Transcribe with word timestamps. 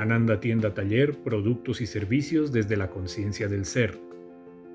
Ananda 0.00 0.40
Tienda 0.40 0.72
Taller, 0.72 1.22
productos 1.22 1.82
y 1.82 1.86
servicios 1.86 2.52
desde 2.52 2.78
la 2.78 2.88
conciencia 2.88 3.48
del 3.48 3.66
ser. 3.66 4.00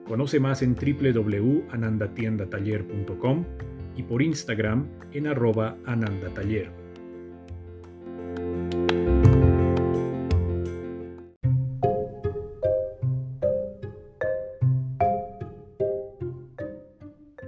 Conoce 0.05 0.39
más 0.39 0.61
en 0.61 0.75
www.anandatiendataller.com 0.75 3.45
y 3.97 4.03
por 4.03 4.21
Instagram 4.21 4.87
en 5.13 5.25
arroba 5.25 5.77
anandataller. 5.85 6.69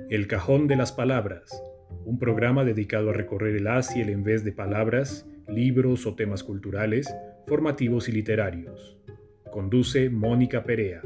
El 0.09 0.25
Cajón 0.25 0.67
de 0.67 0.77
las 0.77 0.93
Palabras, 0.93 1.61
un 2.05 2.17
programa 2.17 2.63
dedicado 2.63 3.11
a 3.11 3.13
recorrer 3.13 3.55
el 3.55 3.67
Asia 3.67 4.03
en 4.03 4.23
vez 4.23 4.43
de 4.43 4.51
palabras, 4.51 5.27
libros 5.47 6.05
o 6.05 6.15
temas 6.15 6.43
culturales 6.43 7.13
formativos 7.45 8.09
y 8.09 8.11
literarios. 8.11 8.97
Conduce 9.51 10.09
Mónica 10.09 10.63
Perea. 10.63 11.01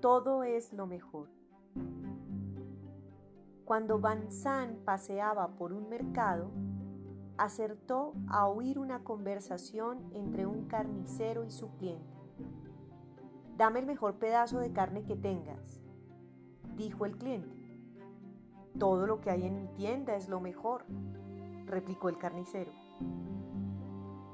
Todo 0.00 0.42
es 0.42 0.72
lo 0.72 0.86
mejor. 0.86 1.28
Cuando 3.64 4.00
Van 4.00 4.30
San 4.32 4.78
paseaba 4.84 5.56
por 5.56 5.72
un 5.72 5.88
mercado, 5.88 6.50
acertó 7.38 8.14
a 8.28 8.48
oír 8.48 8.78
una 8.78 9.04
conversación 9.04 10.10
entre 10.12 10.44
un 10.44 10.66
carnicero 10.66 11.44
y 11.44 11.50
su 11.50 11.70
cliente. 11.76 12.21
Dame 13.62 13.78
el 13.78 13.86
mejor 13.86 14.14
pedazo 14.14 14.58
de 14.58 14.72
carne 14.72 15.04
que 15.04 15.14
tengas, 15.14 15.80
dijo 16.74 17.06
el 17.06 17.16
cliente. 17.16 17.56
Todo 18.76 19.06
lo 19.06 19.20
que 19.20 19.30
hay 19.30 19.46
en 19.46 19.54
mi 19.54 19.68
tienda 19.68 20.16
es 20.16 20.28
lo 20.28 20.40
mejor, 20.40 20.84
replicó 21.66 22.08
el 22.08 22.18
carnicero. 22.18 22.72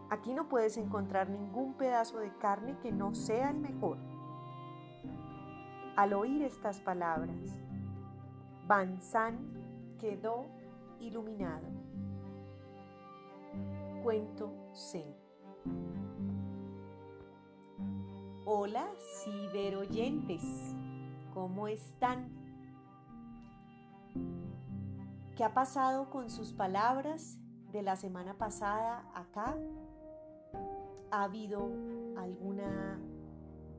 Aquí 0.09 0.33
no 0.33 0.49
puedes 0.49 0.79
encontrar 0.79 1.29
ningún 1.29 1.75
pedazo 1.75 2.21
de 2.21 2.35
carne 2.39 2.79
que 2.81 2.91
no 2.91 3.15
sea 3.15 3.51
el 3.51 3.59
mejor. 3.59 3.99
Al 5.97 6.15
oír 6.15 6.43
estas 6.43 6.81
palabras, 6.81 7.61
Banzan 8.67 9.41
quedó 9.99 10.47
iluminado. 11.01 11.67
Cuento 14.03 14.71
C. 14.73 15.05
Hola 18.51 18.89
ciberoyentes, 19.23 20.75
¿cómo 21.35 21.69
están? 21.69 22.31
¿Qué 25.37 25.45
ha 25.45 25.53
pasado 25.53 26.09
con 26.09 26.31
sus 26.31 26.55
palabras 26.55 27.37
de 27.73 27.83
la 27.83 27.97
semana 27.97 28.39
pasada 28.39 29.05
acá? 29.15 29.55
¿Ha 31.11 31.25
habido 31.25 31.71
alguna 32.17 32.99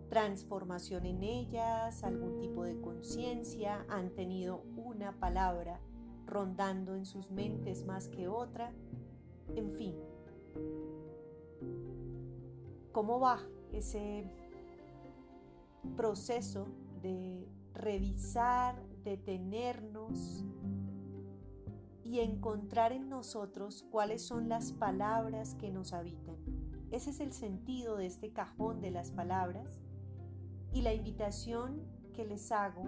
transformación 0.07 1.07
en 1.07 1.23
ellas, 1.23 2.03
algún 2.03 2.37
tipo 2.37 2.63
de 2.63 2.79
conciencia? 2.79 3.87
¿Han 3.89 4.11
tenido 4.11 4.61
una 4.75 5.13
palabra 5.13 5.79
rondando 6.27 6.93
en 6.93 7.07
sus 7.07 7.31
mentes 7.31 7.87
más 7.87 8.07
que 8.07 8.27
otra? 8.27 8.71
En 9.55 9.71
fin, 9.71 9.95
¿cómo 12.91 13.19
va 13.19 13.39
ese 13.73 14.31
proceso 15.95 16.67
de 17.01 17.47
revisar, 17.73 18.81
detenernos 19.03 20.43
y 22.03 22.19
encontrar 22.19 22.91
en 22.91 23.09
nosotros 23.09 23.85
cuáles 23.91 24.21
son 24.21 24.49
las 24.49 24.71
palabras 24.71 25.55
que 25.55 25.71
nos 25.71 25.93
habitan. 25.93 26.35
Ese 26.91 27.11
es 27.11 27.19
el 27.19 27.33
sentido 27.33 27.97
de 27.97 28.07
este 28.07 28.31
cajón 28.31 28.81
de 28.81 28.91
las 28.91 29.11
palabras 29.11 29.79
y 30.73 30.81
la 30.81 30.93
invitación 30.93 31.81
que 32.13 32.25
les 32.25 32.51
hago 32.51 32.83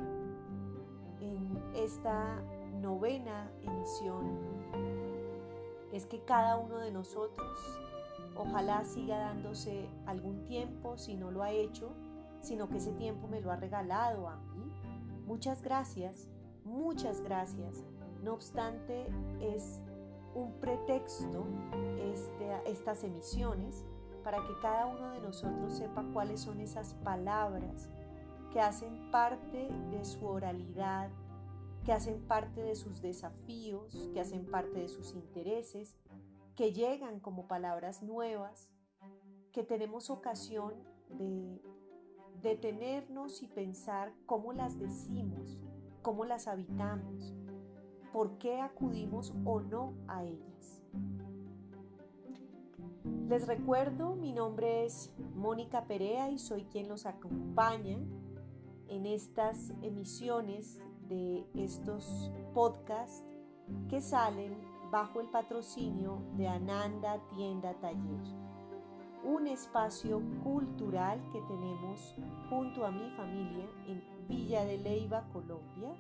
en 1.20 1.58
esta 1.76 2.42
novena 2.82 3.52
emisión 3.62 4.40
es 5.92 6.06
que 6.06 6.24
cada 6.24 6.58
uno 6.58 6.78
de 6.80 6.92
nosotros 6.92 7.60
ojalá 8.36 8.84
siga 8.86 9.20
dándose 9.20 9.88
algún 10.06 10.46
tiempo, 10.46 10.98
si 10.98 11.16
no 11.16 11.32
lo 11.32 11.44
ha 11.44 11.52
hecho, 11.52 11.94
sino 12.42 12.68
que 12.68 12.78
ese 12.78 12.92
tiempo 12.94 13.28
me 13.28 13.42
lo 13.42 13.52
ha 13.52 13.56
regalado 13.56 14.28
a 14.28 14.38
mí. 14.38 14.72
Muchas 15.26 15.62
gracias, 15.62 16.30
muchas 16.64 17.22
gracias. 17.22 17.86
No 18.22 18.34
obstante, 18.34 19.08
es 19.40 19.82
un 20.36 20.54
pretexto 20.60 21.46
este, 22.14 22.70
estas 22.70 23.04
emisiones 23.04 23.86
para 24.24 24.38
que 24.38 24.54
cada 24.62 24.86
uno 24.86 25.12
de 25.12 25.22
nosotros 25.22 25.74
sepa 25.74 26.06
cuáles 26.14 26.42
son 26.42 26.60
esas 26.60 26.94
palabras 26.96 27.90
que 28.52 28.60
hacen 28.60 29.10
parte 29.12 29.70
de 29.90 30.06
su 30.06 30.26
oralidad, 30.26 31.10
que 31.86 31.94
hacen 31.94 32.22
parte 32.28 32.62
de 32.62 32.76
sus 32.76 33.02
desafíos, 33.02 34.10
que 34.14 34.20
hacen 34.20 34.46
parte 34.46 34.80
de 34.80 34.90
sus 34.90 35.14
intereses, 35.14 35.96
que 36.56 36.74
llegan 36.74 37.20
como 37.20 37.48
palabras 37.48 38.04
nuevas, 38.04 38.70
que 39.52 39.64
tenemos 39.64 40.10
ocasión 40.10 40.74
de 41.10 41.62
detenernos 42.42 43.44
y 43.44 43.48
pensar 43.48 44.14
cómo 44.26 44.54
las 44.54 44.80
decimos, 44.80 45.60
cómo 46.02 46.26
las 46.26 46.48
habitamos, 46.48 47.36
por 48.12 48.38
qué 48.38 48.60
acudimos 48.60 49.34
o 49.46 49.62
no 49.62 49.94
a 50.08 50.24
ellas. 50.24 50.84
Les 53.28 53.48
recuerdo, 53.48 54.16
mi 54.16 54.34
nombre 54.34 54.86
es 54.86 55.14
Mónica 55.36 55.86
Perea 55.86 56.30
y 56.30 56.38
soy 56.38 56.66
quien 56.66 56.90
los 56.90 57.06
acompaña 57.06 57.98
en 58.88 59.06
estas 59.06 59.72
emisiones 59.82 60.80
de 61.08 61.46
estos 61.56 62.32
podcasts 62.54 63.24
que 63.90 64.02
salen 64.02 64.58
bajo 64.92 65.22
el 65.22 65.30
patrocinio 65.30 66.22
de 66.36 66.48
Ananda 66.50 67.22
Tienda 67.30 67.74
Taller 67.76 68.51
un 69.24 69.48
espacio 69.48 70.22
cultural 70.44 71.22
que 71.32 71.42
tenemos 71.42 72.16
junto 72.50 72.86
a 72.86 72.92
mi 72.92 73.10
familia 73.12 73.66
en 73.88 74.04
Villa 74.28 74.66
de 74.66 74.78
Leiva, 74.78 75.28
Colombia. 75.32 75.96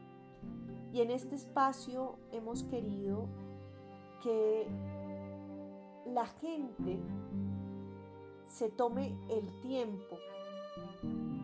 Y 0.93 1.01
en 1.01 1.11
este 1.11 1.35
espacio 1.35 2.17
hemos 2.31 2.63
querido 2.63 3.27
que 4.23 4.67
la 6.07 6.25
gente 6.25 6.99
se 8.45 8.69
tome 8.69 9.15
el 9.29 9.59
tiempo 9.61 10.17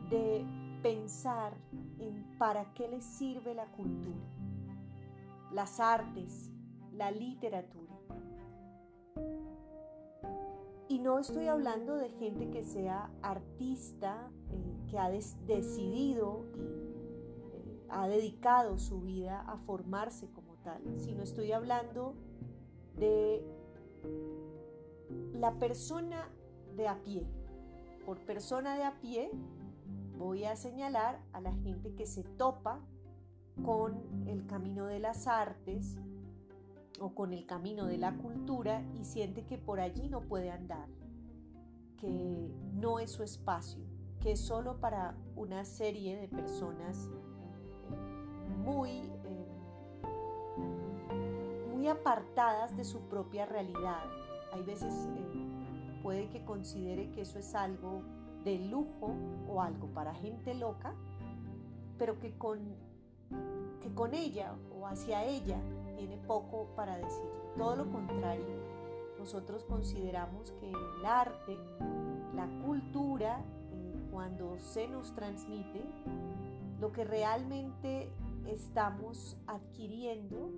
de 0.09 0.45
pensar 0.81 1.53
en 1.99 2.37
para 2.37 2.73
qué 2.73 2.87
les 2.87 3.03
sirve 3.03 3.53
la 3.53 3.65
cultura, 3.67 4.25
las 5.53 5.79
artes, 5.79 6.51
la 6.91 7.11
literatura 7.11 7.87
y 10.97 10.99
no 10.99 11.19
estoy 11.19 11.47
hablando 11.47 11.95
de 11.95 12.09
gente 12.09 12.49
que 12.49 12.63
sea 12.63 13.11
artista, 13.21 14.31
eh, 14.49 14.77
que 14.89 14.97
ha 14.97 15.09
decidido 15.09 16.47
y 16.55 16.59
eh, 17.51 17.85
ha 17.89 18.07
dedicado 18.07 18.79
su 18.79 19.01
vida 19.01 19.41
a 19.41 19.57
formarse 19.57 20.27
como 20.31 20.55
tal, 20.63 20.81
sino 20.97 21.21
estoy 21.21 21.51
hablando 21.51 22.15
de 22.95 23.43
la 25.35 25.53
persona 25.59 26.31
de 26.75 26.87
a 26.87 26.95
pie. 27.03 27.27
Por 28.03 28.17
persona 28.21 28.75
de 28.75 28.83
a 28.83 28.99
pie 28.99 29.29
voy 30.17 30.45
a 30.45 30.55
señalar 30.55 31.21
a 31.31 31.41
la 31.41 31.53
gente 31.53 31.93
que 31.93 32.07
se 32.07 32.23
topa 32.23 32.79
con 33.63 34.01
el 34.25 34.47
camino 34.47 34.87
de 34.87 34.97
las 34.97 35.27
artes, 35.27 35.99
o 36.99 37.13
con 37.13 37.33
el 37.33 37.45
camino 37.45 37.85
de 37.85 37.97
la 37.97 38.15
cultura 38.17 38.81
y 38.99 39.05
siente 39.05 39.45
que 39.45 39.57
por 39.57 39.79
allí 39.79 40.09
no 40.09 40.21
puede 40.21 40.51
andar, 40.51 40.87
que 41.97 42.51
no 42.73 42.99
es 42.99 43.11
su 43.11 43.23
espacio, 43.23 43.83
que 44.21 44.33
es 44.33 44.39
solo 44.39 44.79
para 44.79 45.15
una 45.35 45.65
serie 45.65 46.17
de 46.17 46.27
personas 46.27 47.09
muy, 48.63 48.89
eh, 49.25 49.47
muy 51.73 51.87
apartadas 51.87 52.75
de 52.75 52.83
su 52.83 53.01
propia 53.01 53.45
realidad. 53.45 54.03
Hay 54.53 54.63
veces 54.63 55.07
eh, 55.15 55.99
puede 56.03 56.29
que 56.29 56.43
considere 56.43 57.11
que 57.11 57.21
eso 57.21 57.39
es 57.39 57.53
algo 57.55 58.01
de 58.43 58.59
lujo 58.59 59.13
o 59.47 59.61
algo 59.61 59.87
para 59.87 60.13
gente 60.13 60.53
loca, 60.53 60.93
pero 61.97 62.19
que 62.19 62.37
con, 62.37 62.59
que 63.81 63.93
con 63.93 64.13
ella 64.13 64.55
o 64.77 64.87
hacia 64.87 65.23
ella 65.25 65.59
tiene 65.95 66.17
poco 66.17 66.67
para 66.75 66.97
decir. 66.97 67.29
Todo 67.57 67.75
lo 67.75 67.91
contrario, 67.91 68.45
nosotros 69.17 69.63
consideramos 69.63 70.51
que 70.59 70.69
el 70.69 71.05
arte, 71.05 71.57
la 72.33 72.47
cultura, 72.65 73.41
eh, 73.71 74.07
cuando 74.11 74.57
se 74.59 74.87
nos 74.87 75.13
transmite, 75.13 75.83
Lo 76.79 76.91
que 76.91 77.03
realmente 77.03 78.11
estamos 78.45 79.35
adquiriendo 79.47 80.51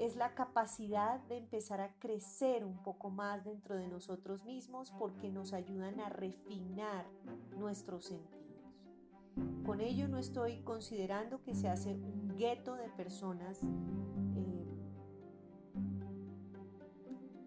es 0.00 0.16
la 0.16 0.34
capacidad 0.34 1.20
de 1.28 1.36
empezar 1.36 1.80
a 1.80 1.92
crecer 2.00 2.64
un 2.64 2.76
poco 2.82 3.08
más 3.08 3.44
dentro 3.44 3.76
de 3.76 3.86
nosotros 3.86 4.44
mismos 4.44 4.92
porque 4.98 5.30
nos 5.30 5.52
ayudan 5.52 6.00
a 6.00 6.08
refinar 6.08 7.06
nuestros 7.56 8.06
sentidos. 8.06 8.41
Con 9.64 9.80
ello 9.80 10.08
no 10.08 10.18
estoy 10.18 10.58
considerando 10.60 11.42
que 11.42 11.54
se 11.54 11.68
hace 11.68 11.94
un 11.94 12.34
gueto 12.36 12.74
de 12.74 12.88
personas 12.90 13.60
eh, 13.62 14.66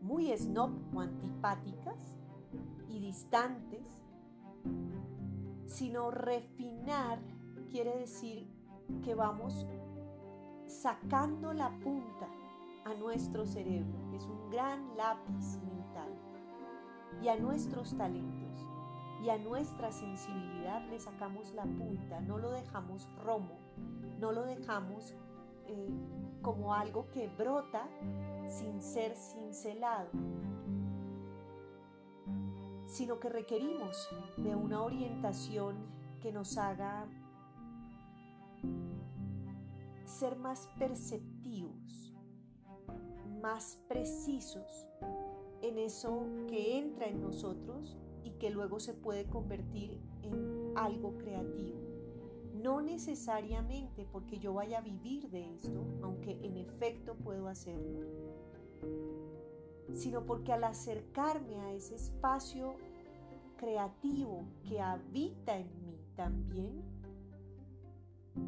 muy 0.01 0.35
snob 0.37 0.71
o 0.95 1.01
antipáticas 1.01 2.17
y 2.89 2.99
distantes, 2.99 3.85
sino 5.65 6.09
refinar 6.09 7.19
quiere 7.69 7.97
decir 7.97 8.47
que 9.03 9.13
vamos 9.13 9.67
sacando 10.67 11.53
la 11.53 11.69
punta 11.79 12.29
a 12.85 12.93
nuestro 12.93 13.45
cerebro, 13.45 14.09
que 14.09 14.17
es 14.17 14.25
un 14.25 14.49
gran 14.49 14.95
lápiz 14.95 15.59
mental, 15.63 16.13
y 17.21 17.27
a 17.27 17.35
nuestros 17.37 17.97
talentos 17.97 18.74
y 19.25 19.29
a 19.31 19.39
nuestra 19.39 19.91
sensibilidad 19.91 20.87
le 20.87 20.99
sacamos 20.99 21.51
la 21.55 21.63
punta, 21.63 22.21
no 22.21 22.37
lo 22.37 22.51
dejamos 22.51 23.09
romo, 23.23 23.57
no 24.19 24.31
lo 24.31 24.45
dejamos 24.45 25.15
eh, 25.65 25.89
como 26.43 26.75
algo 26.75 27.09
que 27.09 27.27
brota 27.27 27.89
sin 28.47 28.83
ser 28.83 29.15
cincelado, 29.15 30.09
sino 32.85 33.19
que 33.19 33.29
requerimos 33.29 34.09
de 34.37 34.55
una 34.55 34.83
orientación 34.83 35.87
que 36.21 36.31
nos 36.31 36.59
haga 36.59 37.07
ser 40.05 40.35
más 40.35 40.69
perceptivos, 40.77 42.13
más 43.41 43.81
precisos 43.87 44.87
en 45.63 45.79
eso 45.79 46.27
que 46.47 46.77
entra 46.77 47.07
en 47.07 47.21
nosotros 47.21 47.97
que 48.39 48.49
luego 48.49 48.79
se 48.79 48.93
puede 48.93 49.25
convertir 49.25 49.99
en 50.21 50.73
algo 50.75 51.17
creativo. 51.17 51.79
No 52.61 52.81
necesariamente 52.81 54.07
porque 54.11 54.39
yo 54.39 54.53
vaya 54.53 54.79
a 54.79 54.81
vivir 54.81 55.29
de 55.29 55.53
esto, 55.55 55.85
aunque 56.01 56.39
en 56.43 56.57
efecto 56.57 57.15
puedo 57.15 57.47
hacerlo, 57.47 57.99
sino 59.93 60.25
porque 60.25 60.51
al 60.51 60.63
acercarme 60.63 61.59
a 61.59 61.73
ese 61.73 61.95
espacio 61.95 62.75
creativo 63.57 64.45
que 64.67 64.81
habita 64.81 65.57
en 65.57 65.67
mí 65.85 65.99
también, 66.15 66.81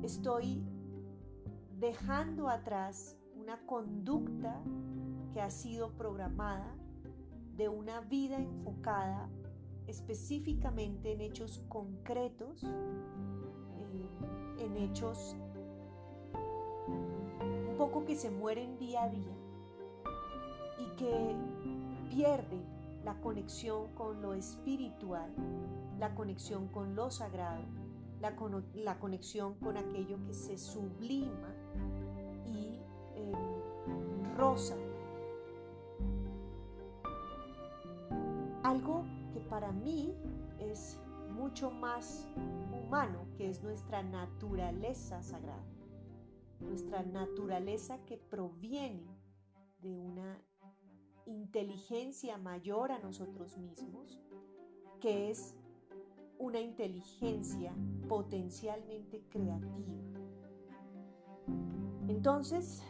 estoy 0.03 0.63
dejando 1.79 2.49
atrás 2.49 3.17
una 3.35 3.65
conducta 3.65 4.61
que 5.33 5.41
ha 5.41 5.49
sido 5.49 5.91
programada 5.91 6.75
de 7.55 7.69
una 7.69 8.01
vida 8.01 8.37
enfocada 8.37 9.29
específicamente 9.87 11.13
en 11.13 11.21
hechos 11.21 11.63
concretos, 11.69 12.63
eh, 12.63 14.09
en 14.59 14.77
hechos 14.77 15.35
un 17.69 17.75
poco 17.77 18.05
que 18.05 18.15
se 18.15 18.29
mueren 18.29 18.77
día 18.77 19.03
a 19.03 19.09
día 19.09 19.35
y 20.79 20.95
que 20.97 21.35
pierde 22.09 22.61
la 23.03 23.19
conexión 23.21 23.87
con 23.93 24.21
lo 24.21 24.33
espiritual, 24.33 25.31
la 25.99 26.13
conexión 26.13 26.67
con 26.67 26.95
lo 26.95 27.09
sagrado, 27.09 27.63
la, 28.19 28.35
conexión 28.99 29.53
con 29.55 29.77
aquello 29.77 30.17
que 30.25 30.33
se 30.33 30.57
sublima 30.57 31.53
y 32.45 32.79
eh, 33.15 33.31
rosa. 34.35 34.75
Algo 38.63 39.05
para 39.49 39.71
mí 39.71 40.13
es 40.59 40.99
mucho 41.31 41.71
más 41.71 42.27
humano, 42.73 43.27
que 43.37 43.49
es 43.49 43.61
nuestra 43.63 44.03
naturaleza 44.03 45.21
sagrada, 45.21 45.65
nuestra 46.59 47.03
naturaleza 47.03 47.99
que 48.05 48.17
proviene 48.17 49.17
de 49.81 49.97
una 49.99 50.41
inteligencia 51.25 52.37
mayor 52.37 52.91
a 52.91 52.99
nosotros 52.99 53.57
mismos, 53.57 54.19
que 54.99 55.29
es 55.29 55.55
una 56.39 56.59
inteligencia 56.59 57.73
potencialmente 58.07 59.21
creativa. 59.29 59.97
Entonces, 62.07 62.83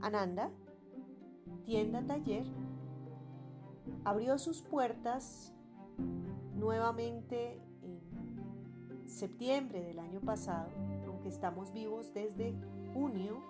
Ananda, 0.00 0.50
tienda 1.64 2.04
taller, 2.06 2.46
abrió 4.04 4.38
sus 4.38 4.62
puertas 4.62 5.52
nuevamente 6.54 7.60
en 7.82 9.08
septiembre 9.08 9.82
del 9.82 9.98
año 9.98 10.20
pasado, 10.20 10.70
aunque 11.06 11.28
estamos 11.28 11.72
vivos 11.72 12.12
desde 12.14 12.54
junio 12.92 13.42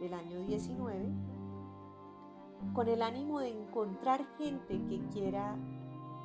del 0.00 0.14
año 0.14 0.44
19, 0.44 1.08
con 2.74 2.88
el 2.88 3.02
ánimo 3.02 3.40
de 3.40 3.50
encontrar 3.50 4.24
gente 4.38 4.80
que 4.88 5.00
quiera 5.12 5.56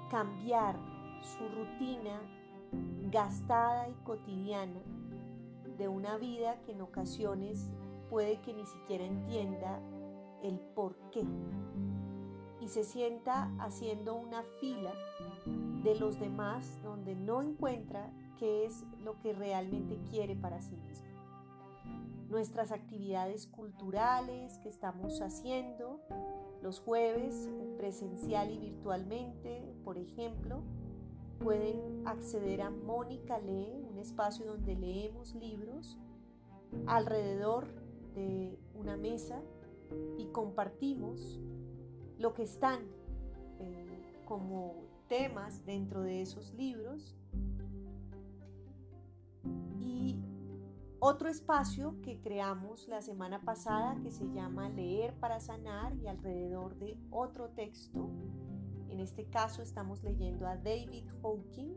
cambiar 0.09 0.77
su 1.21 1.47
rutina 1.49 2.21
gastada 3.11 3.89
y 3.89 3.93
cotidiana 4.03 4.81
de 5.77 5.87
una 5.87 6.17
vida 6.17 6.61
que 6.65 6.71
en 6.71 6.81
ocasiones 6.81 7.69
puede 8.09 8.41
que 8.41 8.53
ni 8.53 8.65
siquiera 8.65 9.05
entienda 9.05 9.79
el 10.43 10.59
por 10.59 10.95
qué 11.11 11.23
y 12.63 12.69
se 12.69 12.85
sienta 12.85 13.51
haciendo 13.59 14.15
una 14.15 14.41
fila 14.61 14.93
de 15.83 15.95
los 15.95 16.17
demás 16.17 16.81
donde 16.81 17.13
no 17.13 17.41
encuentra 17.41 18.09
qué 18.39 18.65
es 18.65 18.85
lo 19.03 19.19
que 19.19 19.33
realmente 19.33 19.99
quiere 20.09 20.35
para 20.37 20.61
sí 20.61 20.77
mismo. 20.77 21.07
Nuestras 22.29 22.71
actividades 22.71 23.47
culturales 23.47 24.57
que 24.59 24.69
estamos 24.69 25.21
haciendo 25.21 25.99
los 26.61 26.79
jueves 26.79 27.49
presencial 27.77 28.49
y 28.49 28.57
virtualmente, 28.57 29.75
por 29.83 29.97
ejemplo, 29.97 30.63
pueden 31.43 32.07
acceder 32.07 32.61
a 32.61 32.69
Mónica 32.69 33.39
Lee, 33.39 33.85
un 33.91 33.99
espacio 33.99 34.45
donde 34.45 34.75
leemos 34.75 35.35
libros 35.35 35.97
alrededor 36.87 37.67
de 38.15 38.57
una 38.73 38.95
mesa 38.95 39.41
y 40.17 40.27
compartimos 40.27 41.41
lo 42.19 42.33
que 42.33 42.43
están 42.43 42.81
eh, 43.59 44.21
como 44.25 44.75
temas 45.07 45.65
dentro 45.65 46.01
de 46.01 46.21
esos 46.21 46.53
libros. 46.53 47.15
Y 49.79 50.17
otro 50.99 51.29
espacio 51.29 51.95
que 52.01 52.19
creamos 52.19 52.87
la 52.87 53.01
semana 53.01 53.41
pasada 53.41 53.97
que 54.01 54.11
se 54.11 54.25
llama 54.31 54.69
Leer 54.69 55.13
para 55.15 55.39
Sanar 55.39 55.93
y 55.95 56.07
alrededor 56.07 56.75
de 56.77 56.97
otro 57.11 57.49
texto 57.49 58.09
en 58.93 58.99
este 58.99 59.25
caso 59.25 59.63
estamos 59.63 60.03
leyendo 60.03 60.45
a 60.45 60.55
David 60.55 61.05
Hawking 61.23 61.73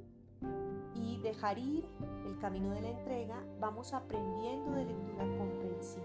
y 0.95 1.17
dejar 1.23 1.59
ir 1.59 1.89
el 2.27 2.39
camino 2.41 2.73
de 2.73 2.83
la 2.83 2.91
entrega, 2.91 3.43
vamos 3.59 3.95
aprendiendo 3.95 4.73
de 4.73 4.85
lectura 4.85 5.25
comprensiva. 5.39 6.05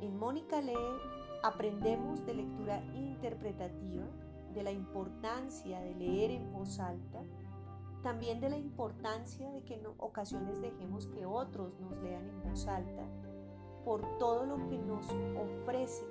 En 0.00 0.16
Mónica 0.16 0.60
Lee 0.60 0.74
aprendemos 1.42 2.24
de 2.26 2.34
lectura 2.34 2.82
interpretativa, 2.94 4.04
de 4.54 4.62
la 4.62 4.72
importancia 4.72 5.80
de 5.80 5.94
leer 5.94 6.30
en 6.30 6.52
voz 6.52 6.78
alta, 6.80 7.22
también 8.02 8.40
de 8.40 8.50
la 8.50 8.56
importancia 8.56 9.50
de 9.50 9.62
que 9.64 9.74
en 9.74 9.86
ocasiones 9.98 10.60
dejemos 10.60 11.06
que 11.08 11.26
otros 11.26 11.78
nos 11.80 11.96
lean 12.02 12.28
en 12.28 12.50
voz 12.50 12.66
alta 12.66 13.02
por 13.84 14.18
todo 14.18 14.46
lo 14.46 14.56
que 14.68 14.78
nos 14.78 15.06
ofrece 15.36 16.04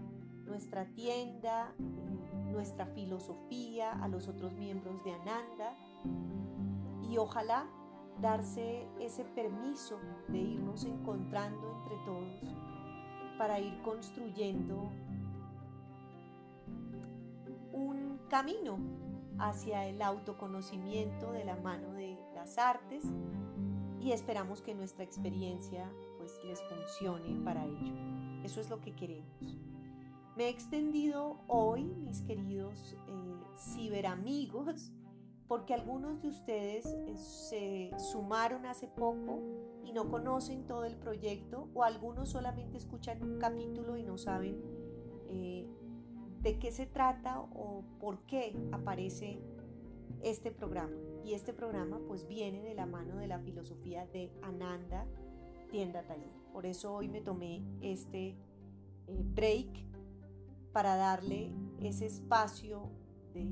nuestra 0.47 0.87
tienda, 0.95 1.75
nuestra 2.51 2.87
filosofía 2.87 3.91
a 3.93 4.09
los 4.09 4.29
otros 4.29 4.55
miembros 4.55 5.05
de 5.05 5.13
Ananda 5.13 5.77
y 7.15 7.19
ojalá 7.19 7.67
darse 8.21 8.89
ese 8.99 9.25
permiso 9.25 10.01
de 10.29 10.39
irnos 10.39 10.85
encontrando 10.85 11.81
entre 11.81 11.97
todos 12.05 12.57
para 13.39 13.61
ir 13.61 13.81
construyendo 13.83 14.91
un 17.73 18.19
camino 18.29 18.79
hacia 19.39 19.87
el 19.87 20.03
autoconocimiento 20.03 21.31
de 21.31 21.45
la 21.45 21.57
mano 21.57 21.93
de 21.93 22.19
las 22.35 22.59
artes 22.59 23.05
y 24.01 24.11
esperamos 24.11 24.61
que 24.61 24.75
nuestra 24.75 25.05
experiencia 25.05 25.89
pues 26.19 26.33
les 26.45 26.61
funcione 26.63 27.45
para 27.45 27.65
ello. 27.65 27.95
Eso 28.43 28.61
es 28.61 28.69
lo 28.69 28.81
que 28.81 28.95
queremos. 28.95 29.57
Me 30.37 30.47
he 30.47 30.49
extendido 30.49 31.39
hoy, 31.47 31.85
mis 31.85 32.23
queridos 32.23 32.97
eh, 33.07 33.57
ciberamigos, 33.57 34.91
porque 35.49 35.75
algunos 35.75 36.23
de 36.23 36.29
ustedes 36.29 36.87
eh, 36.87 37.17
se 37.17 37.91
sumaron 37.99 38.67
hace 38.67 38.89
poco 38.89 39.41
y 39.85 39.93
no 39.93 40.09
conocen 40.09 40.67
todo 40.67 40.85
el 40.85 40.97
proyecto 40.97 41.69
o 41.75 41.83
algunos 41.83 42.31
solamente 42.31 42.79
escuchan 42.79 43.23
un 43.23 43.39
capítulo 43.39 43.97
y 43.97 44.03
no 44.03 44.17
saben 44.17 44.63
eh, 45.29 45.69
de 46.41 46.59
qué 46.59 46.73
se 46.73 46.87
trata 46.87 47.41
o 47.41 47.85
por 48.01 48.21
qué 48.27 48.57
aparece 48.73 49.41
este 50.23 50.51
programa. 50.51 50.97
Y 51.25 51.35
este 51.35 51.53
programa 51.53 52.01
pues 52.07 52.27
viene 52.27 52.63
de 52.63 52.75
la 52.75 52.87
mano 52.87 53.17
de 53.17 53.27
la 53.27 53.39
filosofía 53.39 54.07
de 54.07 54.31
Ananda 54.43 55.07
Tienda 55.71 56.03
Taller. 56.03 56.31
Por 56.53 56.67
eso 56.67 56.95
hoy 56.95 57.09
me 57.09 57.21
tomé 57.21 57.63
este 57.81 58.29
eh, 58.29 59.23
break 59.35 59.69
para 60.73 60.97
darle 60.97 61.51
ese 61.81 62.07
espacio 62.07 62.91
de 63.33 63.49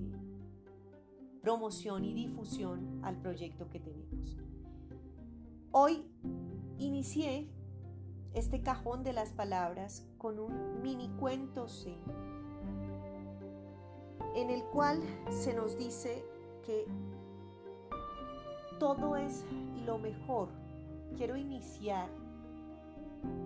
promoción 1.43 2.05
y 2.05 2.15
difusión 2.15 3.01
al 3.05 3.17
proyecto 3.17 3.69
que 3.69 3.81
tenemos. 3.81 4.39
Hoy 5.73 6.07
inicié 6.79 7.49
este 8.33 8.63
cajón 8.63 9.03
de 9.03 9.13
las 9.13 9.33
palabras 9.33 10.07
con 10.19 10.39
un 10.39 10.81
mini 10.83 11.09
cuento 11.19 11.69
zen 11.69 12.01
en 14.35 14.51
el 14.51 14.63
cual 14.65 15.03
se 15.31 15.53
nos 15.53 15.77
dice 15.77 16.25
que 16.65 16.87
todo 18.79 19.17
es 19.17 19.45
lo 19.85 19.99
mejor. 19.99 20.49
Quiero 21.17 21.37
iniciar 21.37 22.09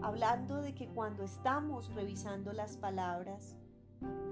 hablando 0.02 0.60
de 0.62 0.74
que 0.74 0.88
cuando 0.88 1.24
estamos 1.24 1.92
revisando 1.94 2.52
las 2.52 2.76
palabras, 2.76 3.56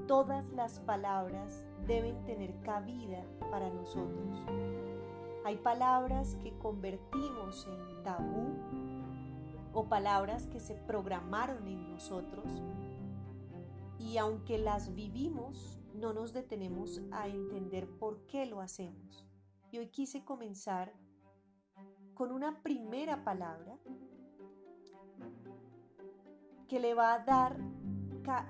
todas 0.07 0.51
las 0.53 0.81
palabras 0.81 1.65
deben 1.87 2.25
tener 2.25 2.59
cabida 2.61 3.25
para 3.51 3.71
nosotros. 3.71 4.45
Hay 5.45 5.57
palabras 5.57 6.37
que 6.43 6.57
convertimos 6.59 7.67
en 7.67 8.03
tabú 8.03 8.55
o 9.73 9.85
palabras 9.89 10.47
que 10.47 10.61
se 10.61 10.75
programaron 10.75 11.67
en 11.69 11.91
nosotros 11.91 12.63
y 13.99 14.19
aunque 14.19 14.59
las 14.59 14.95
vivimos, 14.95 15.81
no 15.95 16.13
nos 16.13 16.33
detenemos 16.33 17.01
a 17.11 17.27
entender 17.29 17.89
por 17.99 18.27
qué 18.27 18.47
lo 18.47 18.61
hacemos. 18.61 19.27
Y 19.71 19.79
hoy 19.79 19.89
quise 19.89 20.25
comenzar 20.25 20.93
con 22.15 22.31
una 22.31 22.63
primera 22.63 23.25
palabra 23.25 23.79
que 26.69 26.81
le 26.81 26.95
va 26.95 27.15
a 27.15 27.25
dar 27.25 27.59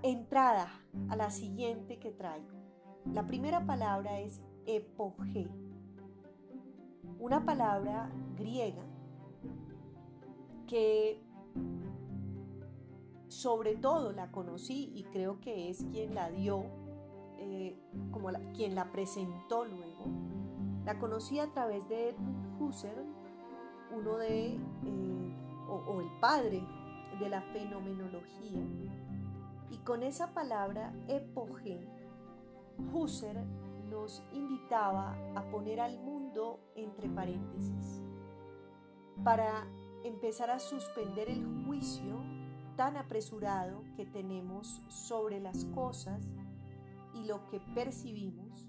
entrada 0.03 0.69
a 1.09 1.17
la 1.17 1.31
siguiente 1.31 1.99
que 1.99 2.11
traigo. 2.11 2.49
La 3.13 3.27
primera 3.27 3.67
palabra 3.67 4.21
es 4.21 4.41
epoge, 4.67 5.49
una 7.19 7.45
palabra 7.45 8.11
griega 8.37 8.83
que 10.67 11.21
sobre 13.29 13.77
todo 13.77 14.13
la 14.13 14.31
conocí 14.31 14.93
y 14.95 15.05
creo 15.05 15.41
que 15.41 15.71
es 15.71 15.85
quien 15.93 16.15
la 16.15 16.31
dio, 16.31 16.65
eh, 17.39 17.77
como 18.11 18.31
quien 18.55 18.75
la 18.75 18.91
presentó 18.93 19.65
luego. 19.65 20.05
La 20.85 20.99
conocí 20.99 21.39
a 21.41 21.51
través 21.53 21.89
de 21.89 22.15
Husserl, 22.59 23.05
uno 23.95 24.17
de, 24.19 24.55
eh, 24.55 25.37
o 25.69 26.01
el 26.01 26.21
padre 26.21 26.63
de 27.19 27.29
la 27.29 27.43
fenomenología. 27.43 28.61
Y 29.75 29.79
con 29.79 30.05
esa 30.05 30.33
palabra 30.33 30.93
epoge, 31.09 31.85
Husserl 32.93 33.45
nos 33.91 34.23
invitaba 34.33 35.17
a 35.35 35.51
poner 35.51 35.81
al 35.81 35.99
mundo 35.99 36.61
entre 36.77 37.09
paréntesis. 37.09 38.01
Para 39.25 39.67
empezar 40.05 40.53
a 40.53 40.61
suspender 40.61 41.29
el 41.29 41.45
juicio 41.67 42.23
tan 42.77 42.97
apresurado 42.97 43.83
que 43.97 44.07
tenemos 44.07 44.81
sobre 44.87 45.41
las 45.41 45.65
cosas 45.65 46.25
y 47.13 47.25
lo 47.25 47.45
que 47.49 47.59
percibimos 47.75 48.69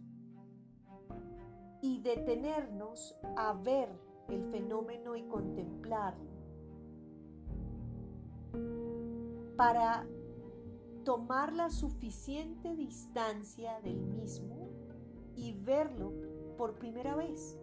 y 1.83 2.01
detenernos 2.01 3.15
a 3.37 3.53
ver 3.53 3.89
el 4.27 4.43
fenómeno 4.45 5.15
y 5.15 5.21
contemplarlo. 5.27 6.31
Para 9.55 10.07
tomar 11.05 11.53
la 11.53 11.69
suficiente 11.69 12.75
distancia 12.75 13.79
del 13.81 14.01
mismo 14.01 14.69
y 15.35 15.53
verlo 15.53 16.11
por 16.57 16.79
primera 16.79 17.15
vez. 17.15 17.57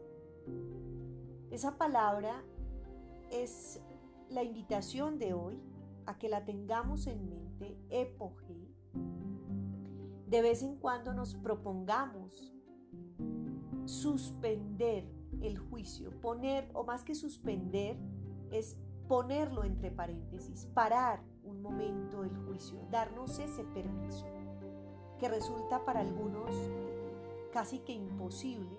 Esa 1.51 1.77
palabra 1.77 2.43
es 3.31 3.81
la 4.31 4.45
invitación 4.45 5.19
de 5.19 5.35
hoy 5.35 5.61
a 6.07 6.19
que 6.19 6.29
la 6.29 6.45
tengamos 6.45 7.07
en 7.09 7.29
mente, 7.29 7.77
epoge. 7.91 8.57
De 10.29 10.41
vez 10.41 10.63
en 10.63 10.77
cuando 10.77 11.13
nos 11.13 11.35
propongamos 11.35 12.55
suspender 13.85 15.05
el 15.43 15.59
juicio, 15.59 16.11
poner, 16.21 16.71
o 16.75 16.85
más 16.85 17.03
que 17.03 17.17
suspender, 17.17 17.99
es 18.53 18.77
ponerlo 19.09 19.65
entre 19.65 19.91
paréntesis, 19.91 20.67
parar 20.73 21.32
un 21.45 21.63
momento 21.63 22.25
el 22.25 22.37
juicio, 22.47 22.79
darnos 22.91 23.39
ese 23.39 23.65
permiso, 23.65 24.27
que 25.19 25.29
resulta 25.29 25.85
para 25.85 26.01
algunos 26.01 26.55
casi 27.53 27.81
que 27.81 27.93
imposible, 27.93 28.79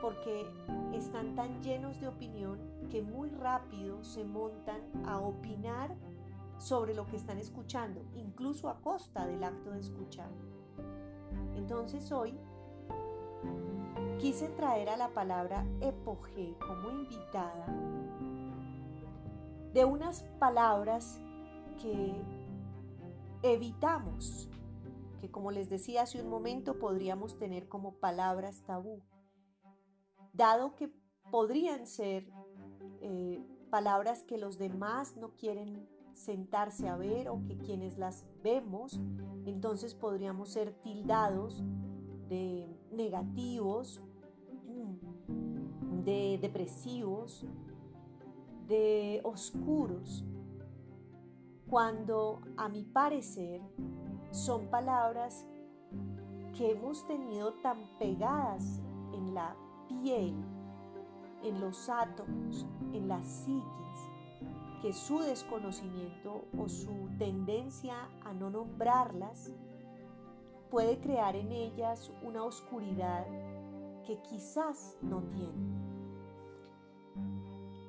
porque 0.00 0.44
están 0.92 1.34
tan 1.36 1.62
llenos 1.62 2.00
de 2.00 2.08
opinión 2.08 2.58
que 2.90 3.02
muy 3.02 3.30
rápido 3.30 4.02
se 4.04 4.24
montan 4.24 4.80
a 5.06 5.20
opinar 5.20 5.94
sobre 6.58 6.94
lo 6.94 7.06
que 7.06 7.16
están 7.16 7.38
escuchando, 7.38 8.02
incluso 8.14 8.68
a 8.68 8.80
costa 8.80 9.26
del 9.26 9.42
acto 9.44 9.70
de 9.70 9.80
escuchar. 9.80 10.30
Entonces 11.54 12.10
hoy 12.12 12.38
quise 14.18 14.48
traer 14.48 14.88
a 14.88 14.96
la 14.96 15.08
palabra 15.08 15.64
epoge 15.80 16.56
como 16.60 16.90
invitada 16.90 17.66
de 19.72 19.84
unas 19.84 20.22
palabras 20.38 21.20
que 21.82 22.14
evitamos, 23.42 24.48
que 25.20 25.30
como 25.30 25.50
les 25.50 25.68
decía 25.68 26.02
hace 26.02 26.22
un 26.22 26.30
momento 26.30 26.78
podríamos 26.78 27.36
tener 27.36 27.68
como 27.68 27.94
palabras 27.94 28.62
tabú, 28.62 29.02
dado 30.32 30.76
que 30.76 30.92
podrían 31.30 31.86
ser 31.86 32.30
eh, 33.00 33.44
palabras 33.70 34.22
que 34.22 34.38
los 34.38 34.58
demás 34.58 35.16
no 35.16 35.34
quieren 35.36 35.88
sentarse 36.14 36.88
a 36.88 36.96
ver 36.96 37.28
o 37.28 37.42
que 37.44 37.58
quienes 37.58 37.98
las 37.98 38.24
vemos, 38.42 39.00
entonces 39.44 39.94
podríamos 39.94 40.50
ser 40.50 40.72
tildados 40.82 41.64
de 42.28 42.68
negativos, 42.92 44.00
de 46.04 46.38
depresivos, 46.40 47.46
de 48.68 49.20
oscuros, 49.24 50.24
cuando 51.72 52.42
a 52.58 52.68
mi 52.68 52.84
parecer 52.84 53.62
son 54.30 54.66
palabras 54.66 55.46
que 56.54 56.72
hemos 56.72 57.06
tenido 57.06 57.54
tan 57.62 57.78
pegadas 57.98 58.82
en 59.14 59.32
la 59.32 59.56
piel, 59.88 60.34
en 61.42 61.60
los 61.62 61.88
átomos, 61.88 62.66
en 62.92 63.08
la 63.08 63.22
psiquis, 63.22 64.10
que 64.82 64.92
su 64.92 65.20
desconocimiento 65.20 66.44
o 66.58 66.68
su 66.68 67.08
tendencia 67.16 67.94
a 68.22 68.34
no 68.34 68.50
nombrarlas 68.50 69.50
puede 70.70 71.00
crear 71.00 71.36
en 71.36 71.52
ellas 71.52 72.12
una 72.22 72.44
oscuridad 72.44 73.24
que 74.04 74.20
quizás 74.20 74.98
no 75.00 75.22
tienen. 75.22 75.72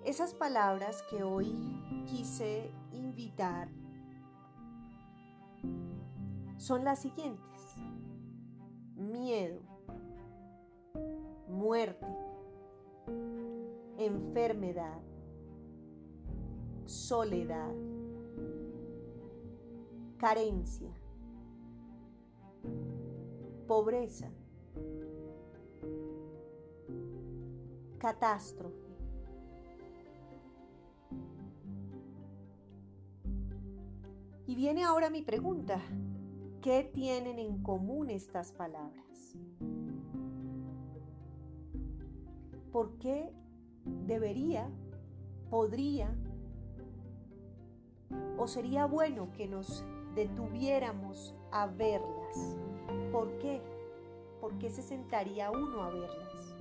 Esas 0.05 0.33
palabras 0.33 1.03
que 1.09 1.21
hoy 1.21 1.53
quise 2.07 2.71
invitar 3.13 3.69
son 6.57 6.83
las 6.83 6.99
siguientes. 7.01 7.43
miedo, 8.95 9.59
muerte, 11.47 12.07
enfermedad, 13.97 15.01
soledad, 16.85 17.73
carencia, 20.17 20.91
pobreza, 23.67 24.31
catástrofe. 27.99 28.82
Y 34.45 34.55
viene 34.55 34.83
ahora 34.83 35.09
mi 35.09 35.21
pregunta, 35.21 35.79
¿qué 36.61 36.83
tienen 36.93 37.39
en 37.39 37.63
común 37.63 38.09
estas 38.09 38.51
palabras? 38.51 39.37
¿Por 42.73 42.97
qué 42.97 43.31
debería, 43.85 44.69
podría 45.49 46.13
o 48.37 48.47
sería 48.47 48.85
bueno 48.85 49.31
que 49.31 49.47
nos 49.47 49.85
detuviéramos 50.13 51.33
a 51.51 51.67
verlas? 51.67 52.57
¿Por 53.13 53.37
qué? 53.37 53.61
¿Por 54.41 54.57
qué 54.57 54.69
se 54.69 54.81
sentaría 54.81 55.51
uno 55.51 55.83
a 55.83 55.89
verlas? 55.89 56.55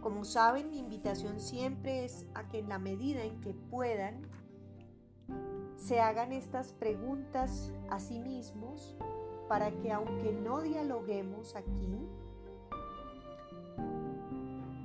Como 0.00 0.24
saben, 0.24 0.70
mi 0.70 0.78
invitación 0.78 1.40
siempre 1.40 2.04
es 2.04 2.26
a 2.34 2.48
que 2.48 2.58
en 2.58 2.68
la 2.68 2.78
medida 2.78 3.24
en 3.24 3.40
que 3.40 3.54
puedan, 3.54 4.22
se 5.82 5.98
hagan 6.00 6.32
estas 6.32 6.72
preguntas 6.72 7.72
a 7.90 7.98
sí 7.98 8.20
mismos 8.20 8.94
para 9.48 9.72
que 9.80 9.90
aunque 9.90 10.32
no 10.32 10.60
dialoguemos 10.62 11.56
aquí, 11.56 11.88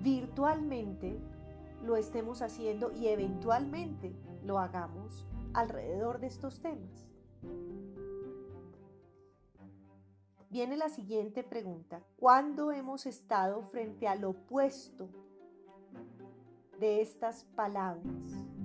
virtualmente 0.01 1.20
lo 1.84 1.98
estemos 1.98 2.42
haciendo 2.42 2.92
y 2.92 3.10
eventualmente 3.10 4.16
lo 4.44 4.58
hagamos 4.58 5.24
alrededor 5.54 6.20
de 6.20 6.27
estos 6.27 6.62
temas. 6.62 7.06
Viene 10.50 10.77
la 10.77 10.89
siguiente 10.89 11.44
pregunta. 11.44 12.01
¿Cuándo 12.18 12.72
hemos 12.72 13.06
estado 13.06 13.62
frente 13.62 14.08
al 14.08 14.24
opuesto 14.24 15.10
de 16.80 17.01
estas 17.01 17.44
palabras? 17.56 18.57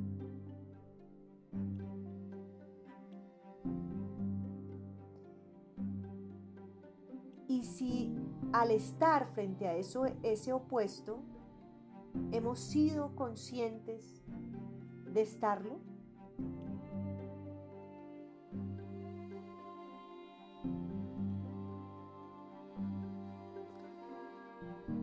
Y 7.62 7.64
si 7.64 8.12
al 8.52 8.72
estar 8.72 9.28
frente 9.34 9.68
a 9.68 9.76
eso, 9.76 10.04
ese 10.24 10.52
opuesto, 10.52 11.20
hemos 12.32 12.58
sido 12.58 13.14
conscientes 13.14 14.24
de 15.12 15.22
estarlo, 15.22 15.78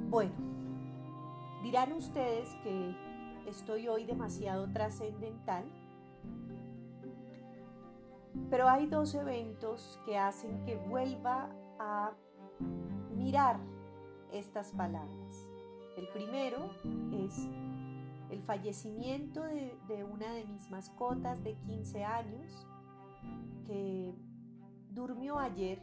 Bueno, 0.10 0.34
dirán 1.62 1.94
ustedes 1.94 2.50
que 2.64 2.96
estoy 3.48 3.88
hoy 3.88 4.06
demasiado 4.06 4.68
trascendental, 4.74 5.64
pero 8.50 8.68
hay 8.68 8.88
dos 8.88 9.14
eventos 9.14 10.02
que 10.06 10.18
hacen 10.18 10.66
que 10.66 10.78
vuelva 10.78 11.52
a 11.78 12.12
mirar 13.16 13.60
estas 14.32 14.72
palabras. 14.72 15.48
El 15.98 16.08
primero 16.10 16.70
es 17.12 17.48
el 18.30 18.42
fallecimiento 18.44 19.44
de, 19.44 20.04
una 20.04 20.34
de 20.34 20.46
mis 20.46 20.70
mascotas 20.70 21.44
de 21.44 21.56
15 21.56 22.04
años 22.04 22.68
que 23.66 24.14
durmió 24.92 25.40
ayer 25.40 25.82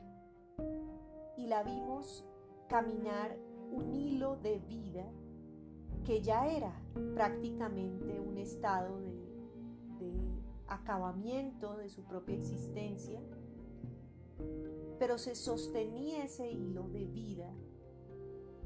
y 1.36 1.46
la 1.46 1.62
vimos 1.62 2.24
caminar 2.68 3.36
un 3.70 3.94
hilo 3.94 4.36
de 4.36 4.58
vida 4.60 5.04
que 6.04 6.22
ya 6.22 6.46
era 6.46 6.72
prácticamente 7.14 8.20
un 8.20 8.38
estado 8.38 9.00
de, 9.00 9.16
acabamiento 10.68 11.76
de 11.76 11.88
su 11.88 12.02
propia 12.02 12.36
existencia, 12.36 13.20
pero 14.98 15.18
se 15.18 15.34
sostenía 15.34 16.24
ese 16.24 16.50
hilo 16.50 16.88
de 16.88 17.04
vida. 17.06 17.52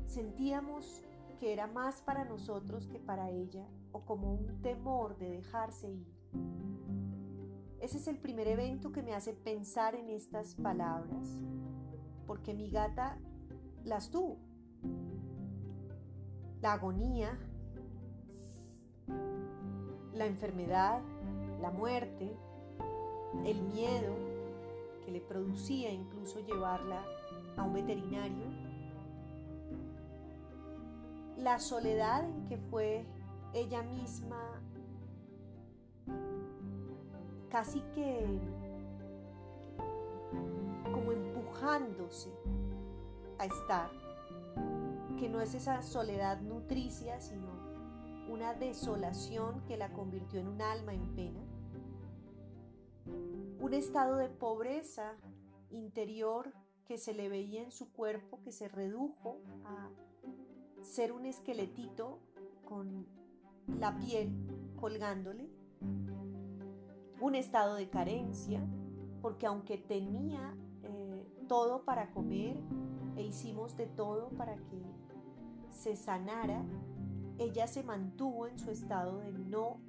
Sentíamos 0.06 1.04
que 1.38 1.52
era 1.52 1.66
más 1.66 2.02
para 2.02 2.24
nosotros 2.24 2.86
que 2.88 2.98
para 2.98 3.30
ella 3.30 3.66
o 3.92 4.00
como 4.04 4.32
un 4.32 4.60
temor 4.62 5.16
de 5.16 5.30
dejarse 5.30 5.90
ir. 5.90 6.12
Ese 7.80 7.96
es 7.96 8.08
el 8.08 8.18
primer 8.18 8.46
evento 8.46 8.92
que 8.92 9.02
me 9.02 9.14
hace 9.14 9.32
pensar 9.32 9.94
en 9.94 10.10
estas 10.10 10.54
palabras, 10.54 11.42
porque 12.26 12.52
mi 12.52 12.70
gata 12.70 13.18
las 13.84 14.10
tuvo 14.10 14.36
la 16.60 16.74
agonía, 16.74 17.38
la 20.12 20.26
enfermedad, 20.26 21.00
la 21.60 21.70
muerte, 21.70 22.36
el 23.44 23.62
miedo 23.62 24.29
le 25.10 25.20
producía 25.20 25.92
incluso 25.92 26.40
llevarla 26.40 27.04
a 27.56 27.62
un 27.62 27.74
veterinario, 27.74 28.46
la 31.36 31.58
soledad 31.58 32.24
en 32.24 32.44
que 32.44 32.58
fue 32.58 33.04
ella 33.54 33.82
misma 33.82 34.60
casi 37.50 37.80
que 37.94 38.24
como 40.92 41.12
empujándose 41.12 42.30
a 43.38 43.46
estar 43.46 43.90
que 45.18 45.28
no 45.28 45.40
es 45.40 45.54
esa 45.54 45.82
soledad 45.82 46.40
nutricia, 46.40 47.20
sino 47.20 47.48
una 48.30 48.54
desolación 48.54 49.60
que 49.66 49.76
la 49.76 49.92
convirtió 49.92 50.40
en 50.40 50.48
un 50.48 50.62
alma 50.62 50.94
en 50.94 51.14
pena, 51.14 51.40
un 53.60 53.74
estado 53.74 54.16
de 54.16 54.28
pobreza 54.28 55.12
interior 55.70 56.52
que 56.86 56.96
se 56.96 57.14
le 57.14 57.28
veía 57.28 57.62
en 57.62 57.70
su 57.70 57.92
cuerpo, 57.92 58.40
que 58.42 58.52
se 58.52 58.68
redujo 58.68 59.38
a 59.64 59.90
ser 60.82 61.12
un 61.12 61.26
esqueletito 61.26 62.18
con 62.66 63.06
la 63.78 63.96
piel 63.98 64.32
colgándole, 64.80 65.48
un 67.20 67.34
estado 67.34 67.74
de 67.74 67.88
carencia, 67.90 68.60
porque 69.20 69.46
aunque 69.46 69.76
tenía 69.76 70.56
eh, 70.82 71.26
todo 71.46 71.84
para 71.84 72.10
comer 72.12 72.56
e 73.16 73.22
hicimos 73.22 73.76
de 73.76 73.86
todo 73.86 74.30
para 74.30 74.56
que 74.56 74.82
se 75.70 75.96
sanara, 75.96 76.64
ella 77.38 77.66
se 77.66 77.82
mantuvo 77.82 78.46
en 78.46 78.58
su 78.58 78.70
estado 78.70 79.18
de 79.18 79.32
no 79.32 79.80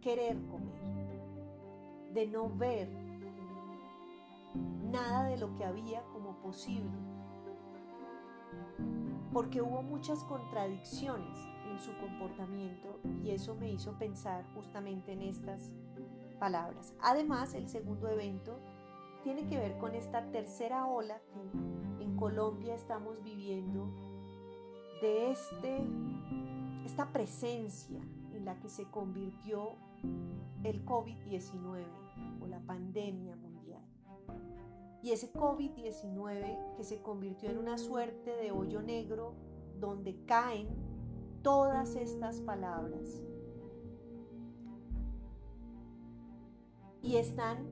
querer 0.00 0.36
comer, 0.46 1.22
de 2.12 2.26
no 2.26 2.50
ver 2.50 3.11
nada 4.92 5.24
de 5.24 5.38
lo 5.38 5.56
que 5.56 5.64
había 5.64 6.02
como 6.12 6.36
posible, 6.42 6.92
porque 9.32 9.62
hubo 9.62 9.82
muchas 9.82 10.22
contradicciones 10.24 11.38
en 11.70 11.78
su 11.80 11.96
comportamiento 11.96 13.00
y 13.24 13.30
eso 13.30 13.54
me 13.54 13.72
hizo 13.72 13.98
pensar 13.98 14.44
justamente 14.54 15.12
en 15.12 15.22
estas 15.22 15.72
palabras. 16.38 16.94
Además, 17.00 17.54
el 17.54 17.68
segundo 17.68 18.08
evento 18.08 18.60
tiene 19.24 19.46
que 19.46 19.58
ver 19.58 19.78
con 19.78 19.94
esta 19.94 20.30
tercera 20.30 20.86
ola 20.86 21.20
que 21.32 22.04
en 22.04 22.16
Colombia 22.16 22.74
estamos 22.74 23.22
viviendo 23.22 23.88
de 25.00 25.30
este, 25.30 25.86
esta 26.84 27.10
presencia 27.12 28.00
en 28.32 28.44
la 28.44 28.58
que 28.60 28.68
se 28.68 28.84
convirtió 28.90 29.76
el 30.64 30.84
COVID-19 30.84 31.84
o 32.40 32.46
la 32.46 32.60
pandemia 32.60 33.36
mundial. 33.36 33.82
Y 35.02 35.10
ese 35.10 35.32
COVID-19 35.32 36.76
que 36.76 36.84
se 36.84 37.02
convirtió 37.02 37.50
en 37.50 37.58
una 37.58 37.76
suerte 37.76 38.36
de 38.36 38.52
hoyo 38.52 38.82
negro 38.82 39.34
donde 39.80 40.24
caen 40.26 40.68
todas 41.42 41.96
estas 41.96 42.40
palabras. 42.40 43.20
Y 47.02 47.16
están 47.16 47.68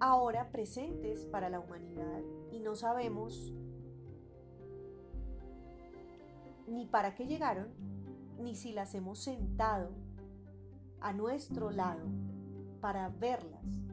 ahora 0.00 0.50
presentes 0.52 1.24
para 1.24 1.48
la 1.48 1.60
humanidad 1.60 2.20
y 2.52 2.60
no 2.60 2.76
sabemos 2.76 3.54
ni 6.66 6.84
para 6.84 7.14
qué 7.14 7.26
llegaron, 7.26 7.68
ni 8.38 8.54
si 8.54 8.72
las 8.72 8.94
hemos 8.94 9.20
sentado 9.20 9.90
a 11.00 11.14
nuestro 11.14 11.70
lado 11.70 12.04
para 12.80 13.08
verlas 13.08 13.85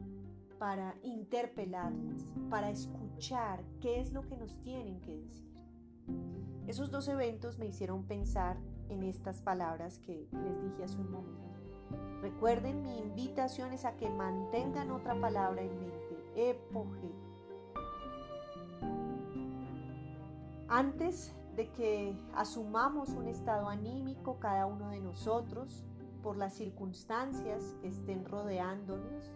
para 0.58 0.94
interpelarlas, 1.02 2.32
para 2.50 2.70
escuchar 2.70 3.64
qué 3.80 4.00
es 4.00 4.12
lo 4.12 4.26
que 4.26 4.36
nos 4.36 4.58
tienen 4.62 5.00
que 5.00 5.16
decir. 5.16 5.54
Esos 6.66 6.90
dos 6.90 7.08
eventos 7.08 7.58
me 7.58 7.66
hicieron 7.66 8.04
pensar 8.04 8.56
en 8.88 9.02
estas 9.02 9.42
palabras 9.42 9.98
que 9.98 10.28
les 10.32 10.62
dije 10.62 10.84
hace 10.84 10.98
un 10.98 11.10
momento. 11.10 11.44
Recuerden, 12.22 12.82
mi 12.82 12.98
invitación 12.98 13.72
es 13.72 13.84
a 13.84 13.96
que 13.96 14.08
mantengan 14.08 14.90
otra 14.90 15.14
palabra 15.20 15.62
en 15.62 15.78
mente, 15.78 16.50
epoge. 16.50 17.12
Antes 20.68 21.34
de 21.54 21.70
que 21.70 22.16
asumamos 22.34 23.10
un 23.10 23.28
estado 23.28 23.68
anímico 23.68 24.38
cada 24.40 24.66
uno 24.66 24.90
de 24.90 25.00
nosotros 25.00 25.84
por 26.22 26.36
las 26.38 26.54
circunstancias 26.54 27.76
que 27.82 27.88
estén 27.88 28.24
rodeándonos, 28.24 29.30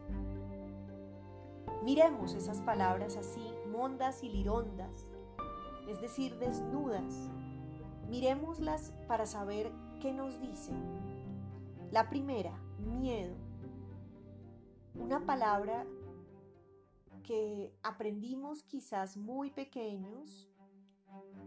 miremos 1.84 2.34
esas 2.34 2.60
palabras 2.60 3.16
así, 3.16 3.42
mondas 3.70 4.22
y 4.22 4.28
lirondas, 4.28 5.06
es 5.88 6.00
decir, 6.00 6.38
desnudas. 6.38 7.30
Miremoslas 8.08 8.92
para 9.06 9.26
saber 9.26 9.70
qué 10.00 10.12
nos 10.12 10.40
dicen. 10.40 10.76
La 11.90 12.08
primera, 12.08 12.58
miedo. 12.78 13.34
Una 14.94 15.24
palabra 15.24 15.86
que 17.22 17.74
aprendimos 17.82 18.62
quizás 18.62 19.16
muy 19.16 19.50
pequeños 19.50 20.48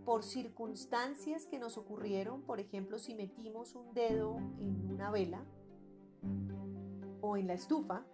por 0.06 0.24
circunstancias 0.24 1.46
que 1.46 1.60
nos 1.60 1.78
ocurrieron, 1.78 2.42
por 2.44 2.60
ejemplo, 2.60 2.98
si 2.98 3.16
metimos 3.16 3.76
un 3.76 3.94
dedo 3.94 4.38
en 4.60 4.92
una 4.92 5.12
vela 5.12 5.44
o 7.22 7.38
en 7.38 7.48
la 7.48 7.54
estufa 7.54 8.06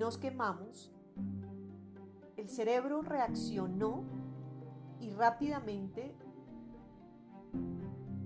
nos 0.00 0.16
quemamos, 0.16 0.90
el 2.38 2.48
cerebro 2.48 3.02
reaccionó 3.02 4.02
y 4.98 5.10
rápidamente 5.10 6.16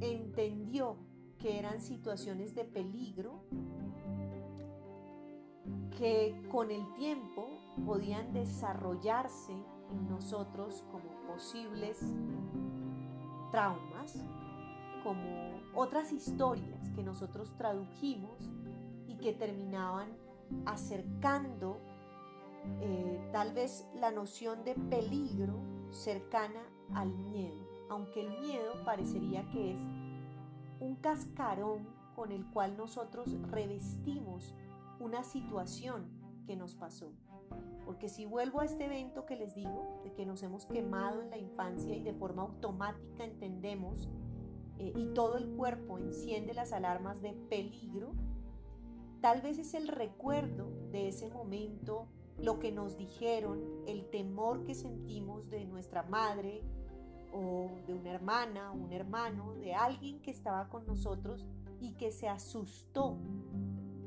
entendió 0.00 0.96
que 1.36 1.58
eran 1.58 1.80
situaciones 1.80 2.54
de 2.54 2.64
peligro 2.64 3.42
que 5.98 6.46
con 6.48 6.70
el 6.70 6.94
tiempo 6.94 7.48
podían 7.84 8.32
desarrollarse 8.32 9.52
en 9.90 10.08
nosotros 10.08 10.84
como 10.92 11.10
posibles 11.26 11.98
traumas, 13.50 14.24
como 15.02 15.60
otras 15.74 16.12
historias 16.12 16.88
que 16.90 17.02
nosotros 17.02 17.52
tradujimos 17.56 18.48
y 19.08 19.16
que 19.16 19.32
terminaban 19.32 20.23
acercando 20.66 21.78
eh, 22.80 23.28
tal 23.32 23.52
vez 23.52 23.86
la 23.94 24.10
noción 24.10 24.64
de 24.64 24.74
peligro 24.74 25.54
cercana 25.90 26.62
al 26.94 27.14
miedo, 27.14 27.86
aunque 27.90 28.20
el 28.20 28.40
miedo 28.40 28.84
parecería 28.84 29.48
que 29.50 29.72
es 29.72 29.78
un 30.80 30.96
cascarón 30.96 31.86
con 32.14 32.32
el 32.32 32.46
cual 32.50 32.76
nosotros 32.76 33.36
revestimos 33.50 34.54
una 35.00 35.24
situación 35.24 36.08
que 36.46 36.56
nos 36.56 36.74
pasó. 36.74 37.12
Porque 37.84 38.08
si 38.08 38.24
vuelvo 38.24 38.60
a 38.60 38.64
este 38.64 38.86
evento 38.86 39.26
que 39.26 39.36
les 39.36 39.54
digo, 39.54 40.00
de 40.04 40.12
que 40.14 40.24
nos 40.24 40.42
hemos 40.42 40.66
quemado 40.66 41.20
en 41.20 41.30
la 41.30 41.36
infancia 41.36 41.94
y 41.94 42.00
de 42.00 42.14
forma 42.14 42.42
automática 42.42 43.24
entendemos 43.24 44.08
eh, 44.78 44.92
y 44.96 45.06
todo 45.14 45.36
el 45.36 45.48
cuerpo 45.56 45.98
enciende 45.98 46.54
las 46.54 46.72
alarmas 46.72 47.20
de 47.20 47.32
peligro, 47.32 48.12
tal 49.24 49.40
vez 49.40 49.56
es 49.58 49.72
el 49.72 49.88
recuerdo 49.88 50.70
de 50.92 51.08
ese 51.08 51.30
momento, 51.30 52.08
lo 52.36 52.58
que 52.58 52.70
nos 52.70 52.98
dijeron, 52.98 53.58
el 53.86 54.10
temor 54.10 54.64
que 54.64 54.74
sentimos 54.74 55.48
de 55.48 55.64
nuestra 55.64 56.02
madre 56.02 56.60
o 57.32 57.70
de 57.86 57.94
una 57.94 58.10
hermana, 58.10 58.70
un 58.72 58.92
hermano, 58.92 59.54
de 59.54 59.72
alguien 59.72 60.20
que 60.20 60.30
estaba 60.30 60.68
con 60.68 60.86
nosotros 60.86 61.46
y 61.80 61.94
que 61.94 62.12
se 62.12 62.28
asustó 62.28 63.16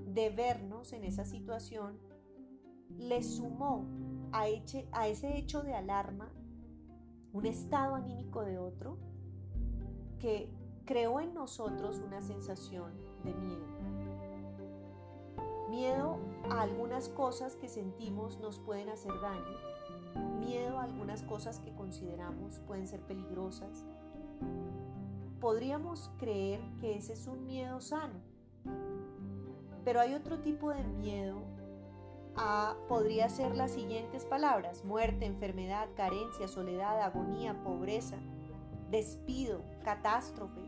de 0.06 0.30
vernos 0.30 0.94
en 0.94 1.04
esa 1.04 1.26
situación 1.26 1.98
le 3.00 3.24
sumó 3.24 3.88
a, 4.32 4.44
a 4.92 5.08
ese 5.08 5.36
hecho 5.36 5.64
de 5.64 5.74
alarma 5.74 6.32
un 7.34 7.48
estado 7.48 7.96
anímico 7.96 8.44
de 8.44 8.60
otro 8.60 9.00
que 10.20 10.54
creó 10.86 11.20
en 11.20 11.34
nosotros 11.34 12.04
una 12.06 12.22
sensación 12.22 12.94
de 13.24 13.34
miedo. 13.34 13.77
Miedo 15.70 16.18
a 16.50 16.62
algunas 16.62 17.10
cosas 17.10 17.56
que 17.56 17.68
sentimos 17.68 18.40
nos 18.40 18.60
pueden 18.60 18.90
hacer 18.90 19.12
daño, 19.22 19.58
miedo 20.40 20.80
a 20.80 20.84
algunas 20.84 21.24
cosas 21.24 21.60
que 21.60 21.74
consideramos 21.76 22.60
pueden 22.68 22.88
ser 22.88 23.02
peligrosas. 23.02 23.86
Podríamos 25.42 26.10
creer 26.18 26.62
que 26.80 26.98
ese 26.98 27.14
es 27.14 27.28
un 27.28 27.46
miedo 27.46 27.82
sano, 27.82 28.20
pero 29.84 30.00
hay 30.00 30.14
otro 30.14 30.40
tipo 30.40 30.72
de 30.72 30.84
miedo 30.84 31.42
podría 32.88 33.30
ser 33.30 33.56
las 33.56 33.72
siguientes 33.72 34.26
palabras, 34.26 34.86
muerte, 34.86 35.26
enfermedad, 35.26 35.88
carencia, 35.96 36.48
soledad, 36.48 37.02
agonía, 37.02 37.62
pobreza, 37.64 38.18
despido, 38.92 39.64
catástrofe, 39.84 40.62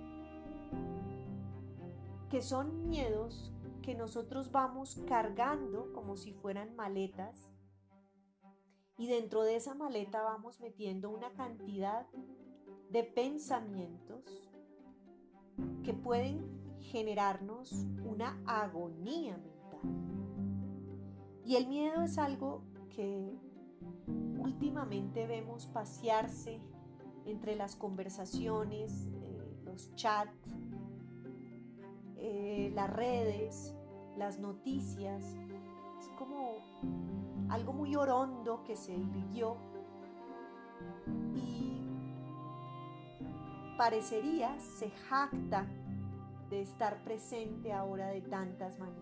que 2.30 2.42
son 2.42 2.88
miedos 2.90 3.52
que 3.90 3.96
nosotros 3.96 4.52
vamos 4.52 5.02
cargando 5.08 5.92
como 5.94 6.16
si 6.16 6.32
fueran 6.32 6.76
maletas 6.76 7.50
y 9.00 9.08
dentro 9.08 9.42
de 9.42 9.56
esa 9.56 9.74
maleta 9.74 10.22
vamos 10.22 10.60
metiendo 10.60 11.10
una 11.10 11.32
cantidad 11.32 12.06
de 12.92 13.04
pensamientos 13.04 14.48
que 15.84 15.96
pueden 15.96 16.78
generarnos 16.82 17.88
una 18.06 18.40
agonía 18.46 19.38
mental. 19.38 19.82
Y 21.44 21.56
el 21.56 21.66
miedo 21.66 22.04
es 22.04 22.20
algo 22.20 22.62
que 22.96 23.36
últimamente 24.38 25.26
vemos 25.26 25.66
pasearse 25.66 26.62
entre 27.26 27.56
las 27.56 27.76
conversaciones, 27.76 29.10
eh, 29.24 29.62
los 29.64 29.96
chats, 29.96 30.38
eh, 32.18 32.72
las 32.76 32.88
redes, 32.92 33.74
las 34.20 34.38
noticias. 34.38 35.24
Es 36.00 36.10
como 36.18 36.58
algo 37.50 37.74
muy 37.74 37.96
orondo 37.96 38.64
que 38.66 38.76
se 38.76 38.94
irguió 38.94 39.58
y 41.34 41.82
parecería 43.78 44.60
se 44.60 44.92
jacta 44.92 45.66
de 46.50 46.62
estar 46.62 47.04
presente 47.04 47.72
ahora 47.72 48.08
de 48.08 48.22
tantas 48.22 48.78
maneras. 48.78 49.00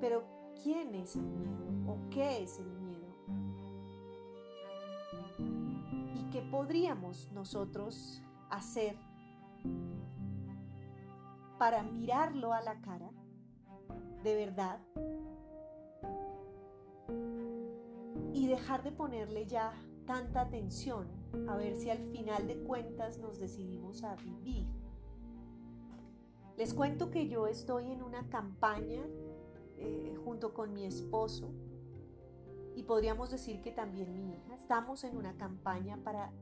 Pero 0.00 0.24
¿quién 0.62 0.94
es 0.94 1.14
el 1.16 1.22
miedo 1.22 1.92
o 1.92 2.10
qué 2.10 2.42
es 2.42 2.58
el 2.58 2.70
miedo? 2.70 3.14
¿Y 6.16 6.30
qué 6.30 6.40
podríamos 6.50 7.30
nosotros 7.30 8.22
hacer 8.50 8.96
para 11.62 11.84
mirarlo 11.84 12.52
a 12.52 12.60
la 12.60 12.80
cara 12.80 13.08
de 14.24 14.34
verdad 14.34 14.80
y 18.32 18.48
dejar 18.48 18.82
de 18.82 18.90
ponerle 18.90 19.46
ya 19.46 19.72
tanta 20.04 20.40
atención 20.40 21.06
a 21.48 21.54
ver 21.54 21.76
si 21.76 21.88
al 21.88 22.02
final 22.10 22.48
de 22.48 22.64
cuentas 22.64 23.18
nos 23.18 23.38
decidimos 23.38 24.02
a 24.02 24.16
vivir. 24.16 24.66
Les 26.56 26.74
cuento 26.74 27.12
que 27.12 27.28
yo 27.28 27.46
estoy 27.46 27.92
en 27.92 28.02
una 28.02 28.28
campaña 28.28 29.04
eh, 29.76 30.16
junto 30.24 30.54
con 30.54 30.74
mi 30.74 30.84
esposo 30.84 31.48
y 32.74 32.82
podríamos 32.82 33.30
decir 33.30 33.62
que 33.62 33.70
también 33.70 34.12
mi 34.12 34.32
hija, 34.32 34.56
estamos 34.56 35.04
en 35.04 35.16
una 35.16 35.36
campaña 35.36 35.96
para 36.02 36.32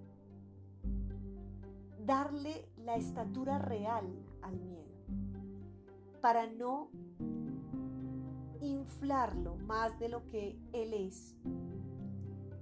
darle 2.06 2.70
la 2.78 2.96
estatura 2.96 3.58
real 3.58 4.06
al 4.40 4.58
miedo, 4.58 4.99
para 6.20 6.46
no 6.46 6.90
inflarlo 8.60 9.56
más 9.56 9.98
de 9.98 10.08
lo 10.08 10.26
que 10.26 10.58
él 10.72 10.94
es, 10.94 11.36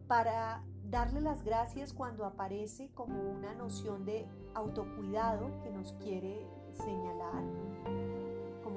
para 0.06 0.64
darle 0.84 1.20
las 1.20 1.42
gracias 1.44 1.92
cuando 1.92 2.24
aparece 2.24 2.90
como 2.94 3.20
una 3.20 3.54
noción 3.54 4.04
de 4.04 4.26
autocuidado 4.54 5.60
que 5.62 5.70
nos 5.70 5.92
quiere 5.94 6.46
señalar 6.72 7.44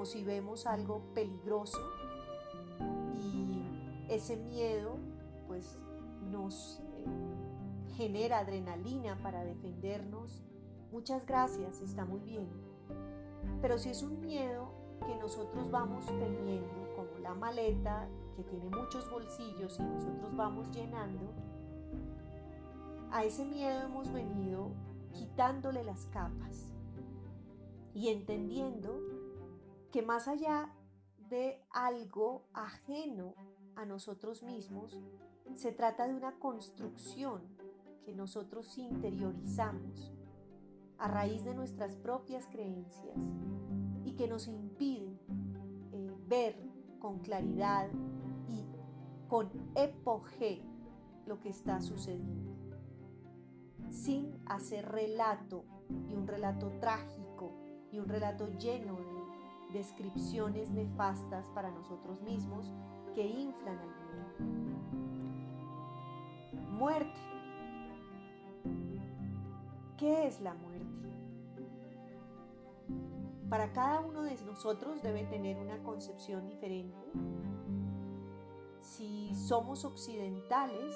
si 0.05 0.23
vemos 0.23 0.65
algo 0.65 1.01
peligroso 1.13 1.79
y 3.15 3.63
ese 4.09 4.35
miedo 4.35 4.97
pues 5.47 5.77
nos 6.29 6.81
eh, 6.93 7.05
genera 7.95 8.39
adrenalina 8.39 9.17
para 9.21 9.43
defendernos. 9.43 10.41
Muchas 10.91 11.25
gracias, 11.25 11.81
está 11.81 12.05
muy 12.05 12.21
bien. 12.21 12.70
Pero 13.61 13.77
si 13.77 13.89
es 13.89 14.03
un 14.03 14.19
miedo 14.21 14.71
que 15.05 15.15
nosotros 15.15 15.69
vamos 15.71 16.05
teniendo, 16.05 16.93
como 16.95 17.17
la 17.19 17.33
maleta 17.33 18.07
que 18.35 18.43
tiene 18.43 18.69
muchos 18.69 19.09
bolsillos 19.09 19.79
y 19.79 19.83
nosotros 19.83 20.35
vamos 20.35 20.69
llenando, 20.71 21.33
a 23.11 23.23
ese 23.23 23.45
miedo 23.45 23.81
hemos 23.81 24.11
venido 24.11 24.71
quitándole 25.13 25.83
las 25.83 26.05
capas 26.07 26.71
y 27.93 28.09
entendiendo 28.09 28.99
que 29.91 30.01
más 30.01 30.27
allá 30.27 30.73
de 31.29 31.61
algo 31.71 32.43
ajeno 32.53 33.35
a 33.75 33.85
nosotros 33.85 34.43
mismos, 34.43 34.97
se 35.55 35.71
trata 35.71 36.07
de 36.07 36.13
una 36.13 36.39
construcción 36.39 37.41
que 38.03 38.13
nosotros 38.13 38.77
interiorizamos 38.77 40.13
a 41.01 41.07
raíz 41.07 41.43
de 41.43 41.55
nuestras 41.55 41.95
propias 41.95 42.47
creencias 42.47 43.17
y 44.05 44.13
que 44.13 44.27
nos 44.27 44.47
impide 44.47 45.17
eh, 45.91 46.11
ver 46.27 46.55
con 46.99 47.19
claridad 47.19 47.89
y 48.47 48.63
con 49.27 49.49
epoge 49.73 50.61
lo 51.25 51.39
que 51.39 51.49
está 51.49 51.81
sucediendo, 51.81 52.53
sin 53.89 54.39
hacer 54.45 54.91
relato 54.91 55.65
y 56.07 56.13
un 56.13 56.27
relato 56.27 56.71
trágico 56.79 57.51
y 57.91 57.97
un 57.97 58.07
relato 58.07 58.47
lleno 58.59 58.95
de 58.95 59.79
descripciones 59.79 60.69
nefastas 60.69 61.49
para 61.49 61.71
nosotros 61.71 62.21
mismos 62.21 62.71
que 63.15 63.25
inflan 63.25 63.79
al 63.79 63.87
miedo. 63.87 64.35
Muerte. 66.77 67.19
¿Qué 69.97 70.27
es 70.27 70.41
la 70.41 70.53
muerte? 70.53 70.70
Para 73.51 73.71
cada 73.71 73.99
uno 73.99 74.23
de 74.23 74.35
nosotros 74.45 75.03
debe 75.03 75.25
tener 75.25 75.59
una 75.59 75.83
concepción 75.83 76.47
diferente. 76.47 76.97
Si 78.79 79.35
somos 79.35 79.85
occidentales, 79.85 80.95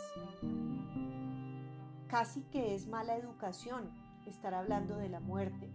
casi 2.08 2.42
que 2.46 2.74
es 2.74 2.88
mala 2.88 3.16
educación 3.16 3.92
estar 4.26 4.56
hablando 4.56 4.96
de 4.98 5.10
la 5.10 5.20
muerte 5.20 5.70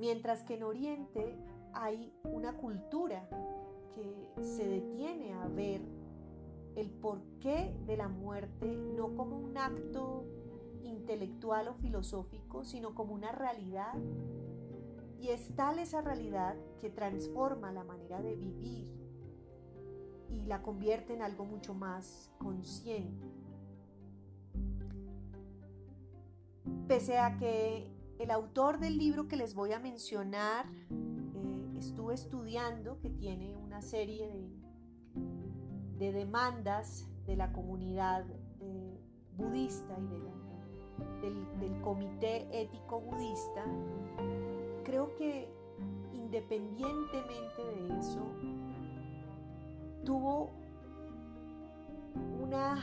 Mientras 0.00 0.42
que 0.44 0.54
en 0.54 0.62
Oriente 0.62 1.36
hay 1.74 2.10
una 2.24 2.54
cultura 2.54 3.28
que 3.94 4.42
se 4.42 4.66
detiene 4.66 5.34
a 5.34 5.46
ver 5.46 5.82
el 6.74 6.88
porqué 6.88 7.76
de 7.84 7.98
la 7.98 8.08
muerte 8.08 8.66
no 8.96 9.14
como 9.14 9.36
un 9.36 9.58
acto 9.58 10.24
intelectual 10.84 11.68
o 11.68 11.74
filosófico, 11.74 12.64
sino 12.64 12.94
como 12.94 13.12
una 13.12 13.30
realidad. 13.30 13.92
Y 15.20 15.28
es 15.28 15.54
tal 15.54 15.78
esa 15.78 16.00
realidad 16.00 16.56
que 16.80 16.88
transforma 16.88 17.70
la 17.72 17.84
manera 17.84 18.22
de 18.22 18.36
vivir 18.36 18.88
y 20.30 20.46
la 20.46 20.62
convierte 20.62 21.12
en 21.12 21.20
algo 21.20 21.44
mucho 21.44 21.74
más 21.74 22.32
consciente. 22.38 23.26
Pese 26.88 27.18
a 27.18 27.36
que 27.36 27.92
el 28.18 28.30
autor 28.30 28.78
del 28.78 28.96
libro 28.96 29.28
que 29.28 29.36
les 29.36 29.54
voy 29.54 29.72
a 29.72 29.78
mencionar 29.78 30.64
eh, 30.90 31.78
estuve 31.78 32.14
estudiando 32.14 32.98
que 33.00 33.10
tiene 33.10 33.56
una 33.56 33.82
serie 33.82 34.26
de, 35.98 36.12
demandas 36.12 37.06
de 37.26 37.36
la 37.36 37.52
comunidad 37.52 38.24
eh, 38.60 38.98
budista 39.36 39.98
y 39.98 41.20
del, 41.20 41.60
del 41.60 41.80
comité 41.82 42.48
ético 42.58 43.02
budista. 43.02 43.66
Creo 44.84 45.14
que 45.16 45.48
independientemente 46.12 47.62
de 47.64 47.98
eso, 47.98 48.20
tuvo 50.04 50.50
una 52.40 52.78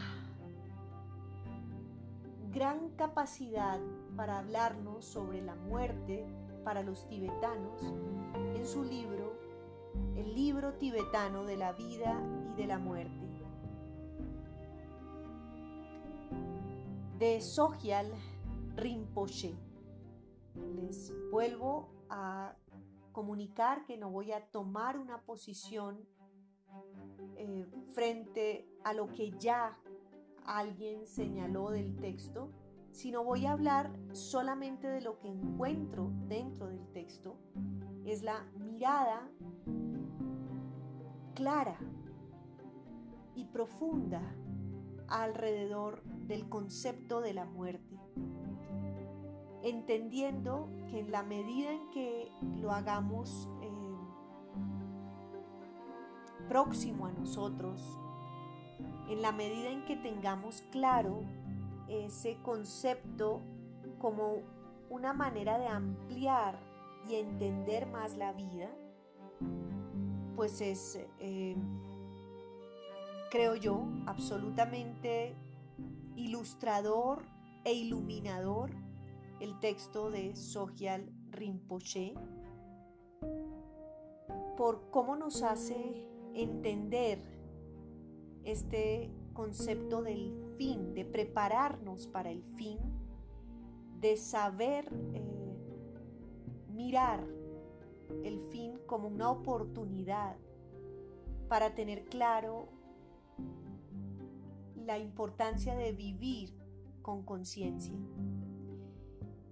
gran 2.54 2.90
capacidad 2.90 3.80
para 4.16 4.40
hablarnos 4.40 5.06
sobre 5.06 5.42
la 5.42 5.56
muerte 5.56 6.26
para 6.64 6.84
los 6.84 7.08
tibetanos 7.08 7.82
en 8.56 8.66
su 8.66 8.84
libro 8.84 9.38
El 10.16 10.36
libro 10.36 10.74
tibetano 10.74 11.46
de 11.46 11.56
la 11.56 11.72
vida 11.72 12.22
y 12.52 12.62
de 12.62 12.68
la 12.68 12.80
muerte. 12.80 13.28
De 17.18 17.42
Sogyal 17.42 18.12
Rinpoche. 18.76 19.67
Les 20.76 21.14
vuelvo 21.32 21.90
a 22.10 22.56
comunicar 23.12 23.86
que 23.86 23.98
no 23.98 24.10
voy 24.10 24.32
a 24.32 24.46
tomar 24.52 24.98
una 24.98 25.22
posición 25.22 26.06
eh, 27.36 27.66
frente 27.94 28.68
a 28.84 28.94
lo 28.94 29.12
que 29.12 29.32
ya 29.32 29.78
alguien 30.46 31.06
señaló 31.06 31.70
del 31.70 31.96
texto, 31.98 32.52
sino 32.92 33.24
voy 33.24 33.46
a 33.46 33.52
hablar 33.52 33.92
solamente 34.12 34.88
de 34.88 35.02
lo 35.02 35.20
que 35.20 35.28
encuentro 35.28 36.12
dentro 36.28 36.68
del 36.68 36.88
texto. 36.94 37.38
Es 38.06 38.24
la 38.24 38.44
mirada 38.56 39.30
clara 41.36 41.78
y 43.36 43.46
profunda 43.46 44.36
alrededor 45.08 46.04
del 46.04 46.50
concepto 46.50 47.22
de 47.22 47.34
la 47.34 47.46
muerte, 47.46 47.87
entendiendo 49.64 50.70
que 50.90 51.00
en 51.00 51.12
la 51.12 51.24
medida 51.24 51.72
en 51.72 51.90
que 51.92 52.32
lo 52.58 52.72
hagamos 52.72 53.50
eh, 53.62 53.68
próximo 56.48 57.06
a 57.08 57.12
nosotros, 57.12 58.00
en 59.10 59.22
la 59.22 59.32
medida 59.32 59.70
en 59.70 59.86
que 59.86 59.96
tengamos 59.96 60.64
claro 60.72 61.22
ese 61.88 62.38
concepto 62.44 63.42
como 64.00 64.42
una 64.90 65.14
manera 65.14 65.58
de 65.58 65.68
ampliar 65.68 66.60
y 67.10 67.16
entender 67.16 67.88
más 67.88 68.16
la 68.18 68.34
vida, 68.34 68.70
pues 70.36 70.62
es, 70.62 71.00
eh, 71.20 71.56
creo 73.32 73.56
yo, 73.56 73.88
absolutamente 74.06 75.36
ilustrador 76.16 77.24
e 77.64 77.74
iluminador 77.74 78.72
el 79.40 79.60
texto 79.60 80.10
de 80.10 80.36
Sogyal 80.36 81.12
Rinpoche 81.32 82.14
por 84.58 84.90
cómo 84.90 85.16
nos 85.16 85.44
hace 85.44 86.08
entender 86.34 87.22
este 88.44 89.12
concepto 89.34 90.02
del 90.02 90.34
fin, 90.58 90.94
de 90.96 91.06
prepararnos 91.06 92.08
para 92.08 92.32
el 92.32 92.44
fin, 92.44 92.80
de 94.00 94.18
saber 94.18 94.92
eh, 95.14 95.22
mirar 96.74 97.24
el 98.24 98.40
fin 98.40 98.80
como 98.88 99.08
una 99.08 99.30
oportunidad 99.30 100.38
para 101.48 101.76
tener 101.76 102.06
claro 102.06 102.70
la 104.76 104.98
importancia 104.98 105.76
de 105.76 105.92
vivir 105.92 106.54
con 107.02 107.24
conciencia. 107.24 107.94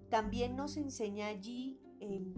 También 0.09 0.55
nos 0.55 0.77
enseña 0.77 1.27
allí 1.27 1.79
el 1.99 2.33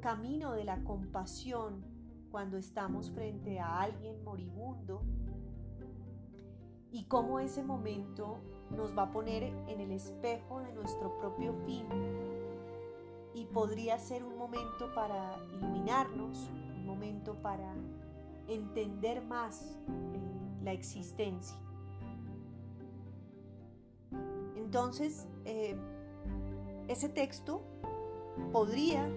camino 0.00 0.52
de 0.52 0.64
la 0.64 0.82
compasión 0.82 1.84
cuando 2.30 2.56
estamos 2.56 3.10
frente 3.10 3.60
a 3.60 3.80
alguien 3.80 4.24
moribundo 4.24 5.02
y 6.90 7.04
cómo 7.04 7.40
ese 7.40 7.62
momento 7.62 8.38
nos 8.70 8.96
va 8.96 9.04
a 9.04 9.10
poner 9.10 9.44
en 9.68 9.80
el 9.80 9.92
espejo 9.92 10.60
de 10.60 10.72
nuestro 10.72 11.18
propio 11.18 11.54
fin 11.66 11.86
y 13.34 13.44
podría 13.46 13.98
ser 13.98 14.24
un 14.24 14.36
momento 14.36 14.92
para 14.94 15.38
iluminarnos, 15.54 16.50
un 16.76 16.86
momento 16.86 17.34
para 17.40 17.74
entender 18.48 19.22
más 19.22 19.78
eh, 19.88 20.20
la 20.62 20.72
existencia. 20.72 21.56
Entonces, 24.56 25.26
eh, 25.44 25.76
ese 26.88 27.08
texto 27.08 27.62
podría 28.52 29.08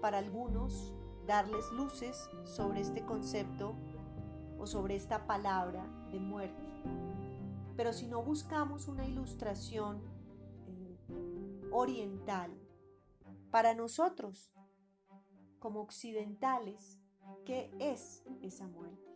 para 0.00 0.18
algunos 0.18 0.94
darles 1.26 1.70
luces 1.72 2.28
sobre 2.44 2.80
este 2.80 3.04
concepto 3.04 3.74
o 4.58 4.66
sobre 4.66 4.96
esta 4.96 5.26
palabra 5.26 5.84
de 6.10 6.18
muerte. 6.20 6.68
Pero 7.76 7.92
si 7.92 8.06
no 8.06 8.22
buscamos 8.22 8.88
una 8.88 9.06
ilustración 9.06 10.02
eh, 10.66 11.68
oriental, 11.70 12.50
para 13.50 13.74
nosotros, 13.74 14.52
como 15.58 15.80
occidentales, 15.80 17.00
¿qué 17.44 17.70
es 17.78 18.22
esa 18.42 18.68
muerte? 18.68 19.10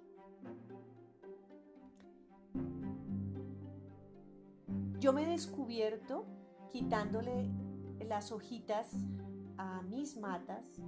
Yo 4.98 5.12
me 5.12 5.22
he 5.22 5.26
descubierto 5.26 6.24
quitándole 6.74 7.48
las 8.08 8.32
hojitas 8.32 8.96
a 9.58 9.80
mis 9.82 10.16
matas, 10.16 10.82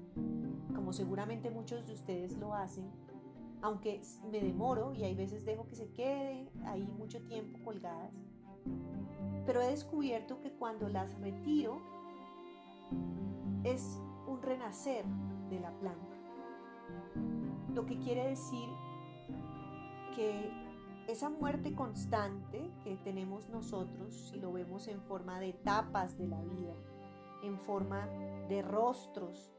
como 0.75 0.92
seguramente 0.92 1.49
muchos 1.49 1.87
de 1.87 1.94
ustedes 1.94 2.37
lo 2.38 2.55
hacen, 2.55 2.90
aunque 3.62 4.03
me 4.29 4.40
demoro 4.40 4.92
y 4.94 5.05
hay 5.05 5.14
veces 5.14 5.44
dejo 5.44 5.68
que 5.68 5.77
se 5.77 5.92
quede 5.92 6.51
ahí 6.64 6.92
mucho 6.99 7.22
tiempo 7.29 7.61
colgadas, 7.64 8.12
pero 9.46 9.62
he 9.62 9.70
descubierto 9.70 10.40
que 10.40 10.51
cuando 10.51 10.88
las 10.88 11.16
retiro 11.20 11.81
es 13.62 14.03
un 14.27 14.42
renacer 14.42 15.05
de 15.51 15.61
la 15.61 15.70
planta. 15.79 16.16
Lo 17.72 17.87
que 17.87 17.96
quiere 18.01 18.27
decir 18.31 18.68
que 20.16 20.66
esa 21.09 21.31
muerte 21.31 21.75
constante 21.75 22.71
que 22.83 22.97
tenemos 22.97 23.49
nosotros, 23.49 24.29
si 24.31 24.40
lo 24.40 24.53
vemos 24.53 24.88
en 24.88 25.01
forma 25.03 25.38
de 25.38 25.51
etapas 25.51 26.19
de 26.19 26.27
la 26.27 26.42
vida, 26.42 26.75
en 27.42 27.59
forma 27.61 28.07
de 28.49 28.62
rostros 28.62 29.53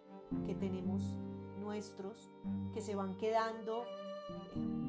que 0.45 0.55
tenemos 0.55 1.15
nuestros, 1.59 2.33
que 2.73 2.81
se 2.81 2.95
van 2.95 3.17
quedando, 3.17 3.83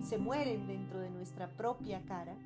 se 0.02 0.18
mueren 0.18 0.66
dentro 0.66 1.00
de 1.00 1.10
nuestra 1.10 1.48
propia 1.56 2.04
cara. 2.04 2.36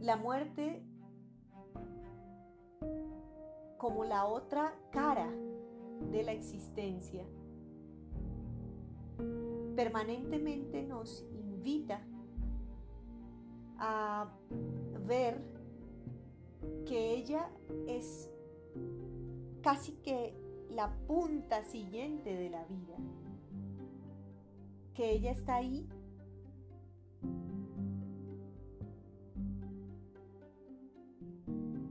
La 0.00 0.16
muerte 0.16 0.82
como 3.76 4.04
la 4.04 4.24
otra 4.24 4.74
cara 4.90 5.30
de 6.10 6.22
la 6.22 6.32
existencia 6.32 7.26
permanentemente 9.76 10.82
nos 10.82 11.26
invita 11.32 12.00
a 13.78 14.32
ver 15.06 15.38
que 16.86 17.12
ella 17.12 17.50
es 17.86 18.30
casi 19.60 19.92
que 19.92 20.34
la 20.70 20.90
punta 21.06 21.62
siguiente 21.62 22.34
de 22.34 22.48
la 22.48 22.64
vida, 22.64 22.96
que 24.94 25.12
ella 25.12 25.30
está 25.30 25.56
ahí 25.56 25.86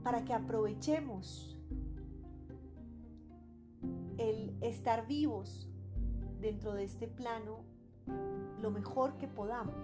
para 0.02 0.24
que 0.24 0.34
aprovechemos 0.34 1.56
el 4.18 4.56
estar 4.60 5.06
vivos 5.06 5.68
dentro 6.40 6.74
de 6.74 6.84
este 6.84 7.06
plano 7.06 7.75
lo 8.60 8.70
mejor 8.70 9.14
que 9.18 9.28
podamos. 9.28 9.74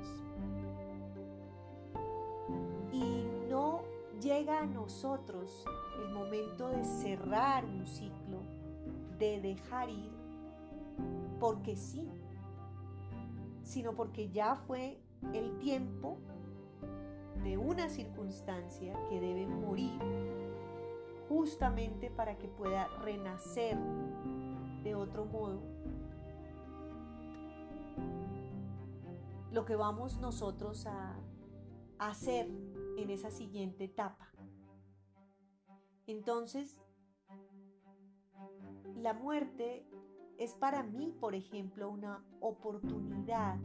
Y 2.92 3.24
no 3.48 3.82
llega 4.20 4.60
a 4.60 4.66
nosotros 4.66 5.64
el 5.98 6.12
momento 6.12 6.68
de 6.68 6.84
cerrar 6.84 7.64
un 7.64 7.86
ciclo, 7.86 8.40
de 9.18 9.40
dejar 9.40 9.88
ir, 9.88 10.12
porque 11.40 11.76
sí, 11.76 12.08
sino 13.62 13.94
porque 13.94 14.30
ya 14.30 14.56
fue 14.56 14.98
el 15.32 15.58
tiempo 15.58 16.18
de 17.42 17.56
una 17.58 17.88
circunstancia 17.88 18.94
que 19.08 19.20
debe 19.20 19.46
morir 19.46 19.98
justamente 21.28 22.10
para 22.10 22.36
que 22.36 22.48
pueda 22.48 22.86
renacer 23.02 23.76
de 24.84 24.94
otro 24.94 25.24
modo 25.24 25.60
lo 29.52 29.66
que 29.66 29.76
vamos 29.76 30.18
nosotros 30.18 30.86
a, 30.86 31.18
hacer 31.98 32.50
en 32.96 33.10
esa 33.10 33.30
siguiente 33.30 33.84
etapa. 33.84 34.26
Entonces, 36.08 36.80
la 38.96 39.14
muerte 39.14 39.86
es 40.36 40.54
para 40.54 40.82
mí, 40.82 41.14
por 41.20 41.36
ejemplo, 41.36 41.88
una 41.88 42.24
oportunidad. 42.40 43.56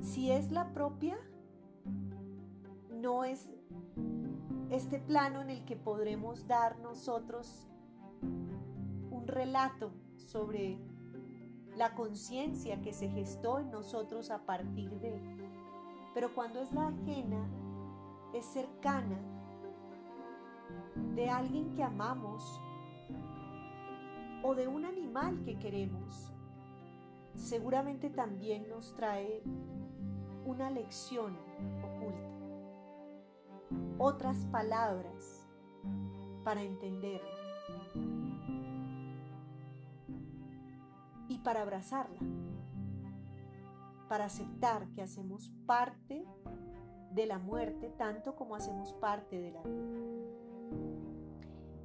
Si 0.00 0.32
es 0.32 0.50
la 0.50 0.72
propia, 0.72 1.16
no 2.90 3.22
es 3.22 3.48
este 4.70 4.98
plano 4.98 5.42
en 5.42 5.50
el 5.50 5.64
que 5.64 5.76
podremos 5.76 6.48
dar 6.48 6.80
nosotros 6.80 7.68
un 8.22 9.28
relato 9.28 9.92
sobre 10.16 10.80
la 11.76 11.94
conciencia 11.94 12.80
que 12.80 12.92
se 12.92 13.08
gestó 13.08 13.58
en 13.58 13.70
nosotros 13.70 14.30
a 14.30 14.38
partir 14.46 14.90
de. 15.00 15.20
Pero 16.14 16.34
cuando 16.34 16.60
es 16.60 16.72
la 16.72 16.88
ajena, 16.88 17.46
es 18.32 18.44
cercana 18.46 19.18
de 21.14 21.28
alguien 21.28 21.74
que 21.74 21.82
amamos 21.82 22.60
o 24.42 24.54
de 24.54 24.66
un 24.68 24.84
animal 24.84 25.42
que 25.44 25.58
queremos. 25.58 26.32
Seguramente 27.34 28.08
también 28.08 28.68
nos 28.68 28.94
trae 28.96 29.42
una 30.46 30.70
lección 30.70 31.36
oculta, 31.84 32.30
otras 33.98 34.38
palabras 34.46 35.46
para 36.44 36.62
entenderla. 36.62 37.35
Y 41.28 41.38
para 41.38 41.62
abrazarla, 41.62 42.20
para 44.08 44.26
aceptar 44.26 44.88
que 44.90 45.02
hacemos 45.02 45.52
parte 45.66 46.24
de 47.12 47.26
la 47.26 47.38
muerte 47.38 47.88
tanto 47.96 48.36
como 48.36 48.54
hacemos 48.54 48.92
parte 48.94 49.40
de 49.40 49.50
la 49.50 49.62
vida. 49.62 49.96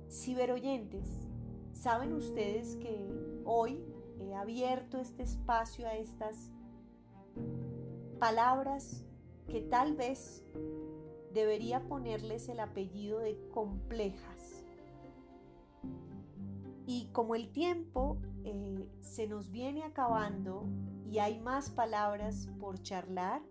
Ciberoyentes, 0.10 1.08
¿saben 1.72 2.14
ustedes 2.14 2.76
que 2.76 3.10
hoy 3.46 3.82
he 4.20 4.36
abierto 4.36 4.98
este 4.98 5.24
espacio 5.24 5.88
a 5.88 5.96
estas 5.96 6.52
palabras 8.20 9.06
que 9.48 9.62
tal 9.62 9.96
vez 9.96 10.44
debería 11.34 11.88
ponerles 11.88 12.50
el 12.50 12.60
apellido 12.60 13.20
de 13.20 13.40
complejas? 13.54 14.66
Y 16.86 17.08
como 17.14 17.36
el 17.36 17.52
tiempo 17.54 18.18
eh, 18.44 18.90
se 19.02 19.28
nos 19.28 19.52
viene 19.52 19.84
acabando 19.84 20.66
y 21.10 21.20
hay 21.20 21.40
más 21.40 21.70
palabras 21.70 22.50
por 22.60 22.82
charlar, 22.82 23.42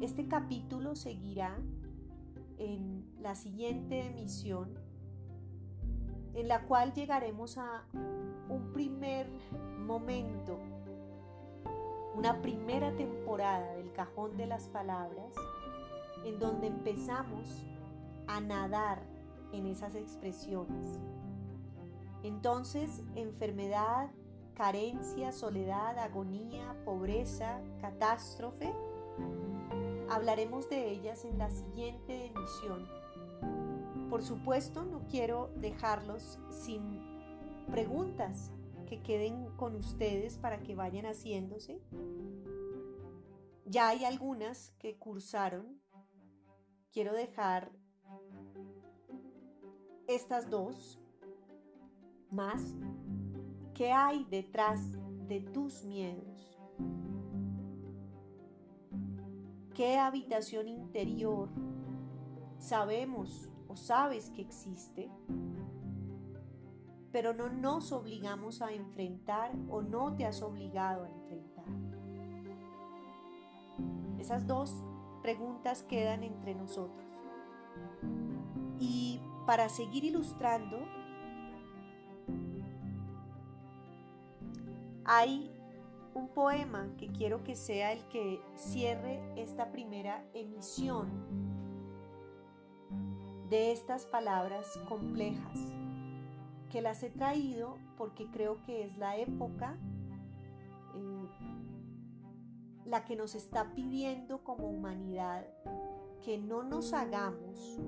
este 0.00 0.26
capítulo 0.26 0.94
seguirá 0.94 1.58
en 2.58 3.04
la 3.20 3.34
siguiente 3.34 4.06
emisión, 4.06 4.74
en 6.34 6.48
la 6.48 6.66
cual 6.66 6.92
llegaremos 6.92 7.58
a 7.58 7.84
un 8.48 8.72
primer 8.72 9.28
momento, 9.78 10.58
una 12.14 12.40
primera 12.40 12.94
temporada 12.96 13.74
del 13.74 13.92
cajón 13.92 14.36
de 14.36 14.46
las 14.46 14.68
palabras, 14.68 15.34
en 16.24 16.38
donde 16.38 16.68
empezamos 16.68 17.64
a 18.28 18.40
nadar 18.40 19.02
en 19.52 19.66
esas 19.66 19.94
expresiones 19.94 21.00
entonces, 22.22 23.02
enfermedad, 23.14 24.10
carencia, 24.54 25.32
soledad, 25.32 25.98
agonía, 25.98 26.76
pobreza, 26.84 27.60
catástrofe, 27.80 28.72
hablaremos 30.08 30.68
de 30.68 30.90
ellas 30.90 31.24
en 31.24 31.38
la 31.38 31.50
siguiente 31.50 32.26
emisión. 32.26 32.86
Por 34.10 34.22
supuesto, 34.22 34.84
no 34.84 35.06
quiero 35.08 35.50
dejarlos 35.56 36.38
sin 36.50 37.00
preguntas 37.70 38.52
que 38.86 39.00
queden 39.02 39.46
con 39.56 39.74
ustedes 39.74 40.36
para 40.36 40.62
que 40.62 40.74
vayan 40.74 41.06
haciéndose. 41.06 41.80
Ya 43.64 43.88
hay 43.88 44.04
algunas 44.04 44.72
que 44.78 44.98
cursaron. 44.98 45.80
Quiero 46.92 47.14
dejar 47.14 47.72
estas 50.06 50.50
dos 50.50 51.01
más, 52.32 52.74
¿qué 53.74 53.92
hay 53.92 54.24
detrás 54.30 54.80
de 55.28 55.40
tus 55.40 55.84
miedos? 55.84 56.58
¿Qué 59.74 59.98
habitación 59.98 60.68
interior 60.68 61.48
sabemos 62.58 63.48
o 63.68 63.76
sabes 63.76 64.30
que 64.30 64.42
existe? 64.42 65.10
Pero 67.10 67.34
no 67.34 67.48
nos 67.48 67.92
obligamos 67.92 68.62
a 68.62 68.72
enfrentar 68.72 69.52
o 69.68 69.82
no 69.82 70.14
te 70.14 70.24
has 70.24 70.42
obligado 70.42 71.04
a 71.04 71.08
enfrentar. 71.08 71.64
Esas 74.18 74.46
dos 74.46 74.82
preguntas 75.22 75.82
quedan 75.82 76.22
entre 76.22 76.54
nosotros. 76.54 77.06
Y 78.78 79.20
para 79.46 79.68
seguir 79.68 80.04
ilustrando, 80.04 80.78
Hay 85.04 85.50
un 86.14 86.28
poema 86.28 86.88
que 86.98 87.08
quiero 87.08 87.42
que 87.42 87.56
sea 87.56 87.92
el 87.92 88.06
que 88.08 88.40
cierre 88.54 89.20
esta 89.36 89.72
primera 89.72 90.24
emisión 90.34 91.08
de 93.48 93.72
estas 93.72 94.06
palabras 94.06 94.66
complejas, 94.88 95.58
que 96.70 96.80
las 96.80 97.02
he 97.02 97.10
traído 97.10 97.78
porque 97.98 98.30
creo 98.30 98.62
que 98.62 98.84
es 98.84 98.96
la 98.96 99.16
época 99.16 99.76
eh, 100.94 101.28
la 102.86 103.04
que 103.04 103.16
nos 103.16 103.34
está 103.34 103.74
pidiendo 103.74 104.42
como 104.44 104.68
humanidad 104.68 105.46
que 106.22 106.38
no 106.38 106.62
nos 106.62 106.92
hagamos, 106.92 107.78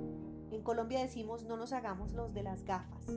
en 0.51 0.63
Colombia 0.63 1.01
decimos 1.01 1.45
no 1.45 1.57
nos 1.57 1.73
hagamos 1.73 2.13
los 2.13 2.35
de 2.35 2.43
las 2.43 2.65
gafas. 2.65 3.09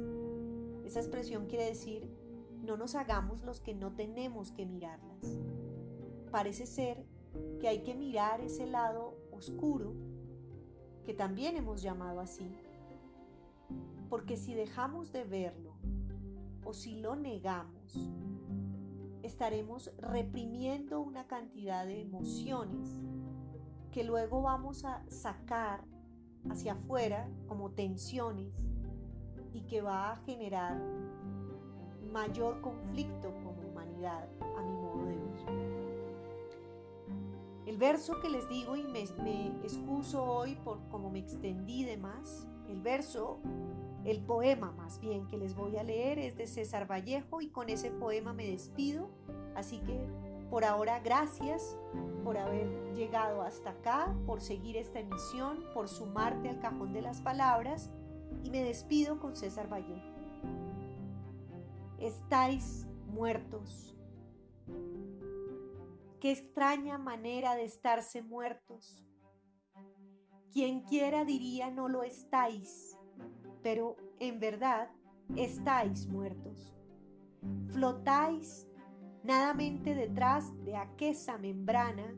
Esa 0.86 1.00
expresión 1.00 1.48
quiere 1.48 1.66
decir 1.66 2.10
no 2.68 2.76
nos 2.76 2.96
hagamos 2.96 3.44
los 3.44 3.62
que 3.62 3.74
no 3.74 3.94
tenemos 3.94 4.52
que 4.52 4.66
mirarlas. 4.66 5.40
Parece 6.30 6.66
ser 6.66 7.06
que 7.62 7.70
hay 7.70 7.82
que 7.82 7.96
mirar 7.96 8.42
ese 8.42 8.68
lado 8.68 9.18
oscuro, 9.32 9.96
que 11.06 11.14
también 11.14 11.56
hemos 11.56 11.82
llamado 11.82 12.20
así, 12.20 12.52
porque 14.10 14.36
si 14.36 14.54
dejamos 14.54 15.14
de 15.14 15.24
verlo 15.24 15.76
o 16.66 16.74
si 16.74 17.00
lo 17.00 17.16
negamos, 17.16 18.12
estaremos 19.24 19.92
reprimiendo 19.98 21.00
una 21.00 21.26
cantidad 21.26 21.86
de 21.86 22.02
emociones 22.02 23.00
que 23.92 24.04
luego 24.04 24.42
vamos 24.42 24.84
a 24.84 25.04
sacar 25.10 25.86
hacia 26.50 26.74
afuera 26.74 27.30
como 27.48 27.72
tensiones 27.72 28.54
y 29.54 29.62
que 29.62 29.82
va 29.82 30.12
a 30.12 30.18
generar 30.18 30.78
mayor 32.08 32.62
conflicto 32.62 33.34
como 33.44 33.62
humanidad, 33.70 34.28
a 34.58 34.62
mi 34.62 34.74
modo 34.74 35.06
de 35.06 35.16
ver. 35.16 35.78
El 37.68 37.78
verso 37.78 38.20
que 38.22 38.30
les 38.30 38.48
digo 38.48 38.76
y 38.76 38.84
me, 38.84 39.02
excuso 39.62 40.24
hoy 40.24 40.56
por 40.64 40.80
como 40.90 41.10
me 41.10 41.20
extendí 41.20 41.84
de 41.84 41.98
más, 41.98 42.48
el 42.70 42.82
verso, 42.82 43.40
el 44.06 44.22
poema 44.22 44.72
más 44.72 45.00
bien 45.00 45.28
que 45.28 45.38
les 45.38 45.54
voy 45.54 45.76
a 45.78 45.84
leer 45.84 46.18
es 46.18 46.38
de 46.38 46.48
César 46.48 46.90
Vallejo 46.90 47.42
y 47.42 47.50
con 47.50 47.70
ese 47.70 47.92
poema 47.92 48.32
me 48.34 48.48
despido. 48.48 49.10
Así 49.54 49.80
que 49.80 50.00
por 50.50 50.64
ahora 50.64 51.02
gracias 51.02 51.78
por 52.24 52.38
haber 52.38 52.68
llegado 52.96 53.42
hasta 53.42 53.72
acá, 53.72 54.16
por 54.26 54.40
seguir 54.40 54.78
esta 54.78 55.00
emisión, 55.00 55.66
por 55.74 55.90
sumarte 55.90 56.50
al 56.50 56.60
cajón 56.60 56.94
de 56.94 57.02
las 57.02 57.22
palabras 57.22 57.90
y 58.44 58.50
me 58.50 58.64
despido 58.64 59.20
con 59.20 59.36
César 59.36 59.72
Vallejo. 59.72 60.17
Estáis 62.00 62.88
muertos 63.08 63.98
Qué 66.20 66.32
extraña 66.32 66.98
manera 66.98 67.54
de 67.54 67.66
estarse 67.66 68.24
muertos. 68.24 69.06
Quien 70.52 70.82
quiera 70.82 71.26
diría 71.26 71.70
no 71.70 71.90
lo 71.90 72.02
estáis, 72.02 72.98
pero 73.62 73.96
en 74.20 74.40
verdad 74.40 74.90
estáis 75.36 76.08
muertos. 76.08 76.76
Flotáis 77.68 78.68
nadamente 79.24 79.94
detrás 79.94 80.52
de 80.66 80.76
aquella 80.76 81.38
membrana 81.38 82.16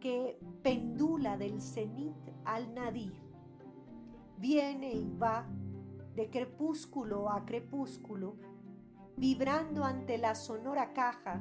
que 0.00 0.40
pendula 0.62 1.38
del 1.38 1.60
cenit 1.60 2.16
al 2.44 2.74
nadir. 2.74 3.14
Viene 4.38 4.92
y 4.92 5.16
va 5.16 5.46
de 6.16 6.28
crepúsculo 6.28 7.30
a 7.30 7.44
crepúsculo, 7.44 8.36
vibrando 9.16 9.84
ante 9.84 10.18
la 10.18 10.34
sonora 10.34 10.92
caja 10.92 11.40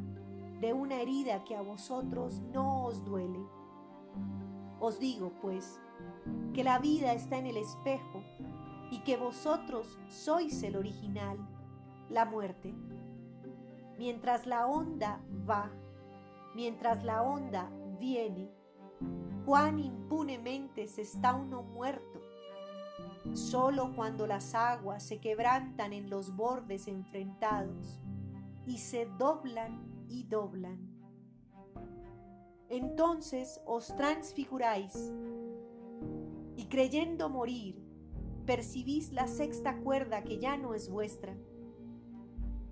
de 0.60 0.74
una 0.74 1.02
herida 1.02 1.44
que 1.44 1.56
a 1.56 1.62
vosotros 1.62 2.42
no 2.54 2.86
os 2.86 3.04
duele. 3.04 3.40
Os 4.80 5.00
digo, 5.00 5.34
pues, 5.42 5.80
que 6.54 6.64
la 6.64 6.80
vida 6.80 7.14
está 7.14 7.38
en 7.38 7.48
el 7.48 7.58
espejo 7.58 8.24
y 8.92 9.00
que 9.00 9.18
vosotros 9.18 10.00
sois 10.08 10.64
el 10.64 10.76
original, 10.76 11.38
la 12.10 12.26
muerte. 12.26 12.74
Mientras 13.98 14.46
la 14.46 14.68
onda 14.68 15.22
va, 15.50 15.72
mientras 16.56 17.04
la 17.04 17.24
onda 17.24 17.70
viene, 18.00 18.50
cuán 19.46 19.80
impunemente 19.80 20.88
se 20.88 21.02
está 21.02 21.34
uno 21.36 21.62
muerto. 21.64 22.14
Solo 23.34 23.94
cuando 23.96 24.28
las 24.28 24.56
aguas 24.56 25.04
se 25.04 25.20
quebrantan 25.20 25.94
en 25.94 26.10
los 26.10 26.36
bordes 26.36 26.88
enfrentados 26.88 28.00
y 28.66 28.78
se 28.78 29.06
doblan 29.18 30.06
y 30.08 30.24
doblan. 30.24 30.96
Entonces 32.70 33.62
os 33.66 33.96
transfiguráis 33.96 35.14
y 36.56 36.66
creyendo 36.68 37.30
morir, 37.30 37.82
percibís 38.46 39.12
la 39.12 39.28
sexta 39.28 39.78
cuerda 39.78 40.24
que 40.24 40.40
ya 40.40 40.58
no 40.58 40.74
es 40.74 40.90
vuestra. 40.90 41.36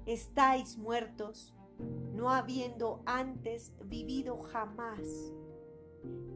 Estáis 0.05 0.77
muertos, 0.77 1.53
no 2.13 2.29
habiendo 2.29 3.01
antes 3.05 3.73
vivido 3.85 4.41
jamás. 4.41 5.33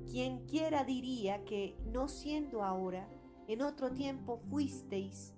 Quien 0.09 0.45
quiera 0.45 0.83
diría 0.83 1.43
que, 1.43 1.75
no 1.91 2.07
siendo 2.07 2.63
ahora, 2.63 3.09
en 3.47 3.61
otro 3.61 3.91
tiempo 3.91 4.39
fuisteis, 4.49 5.33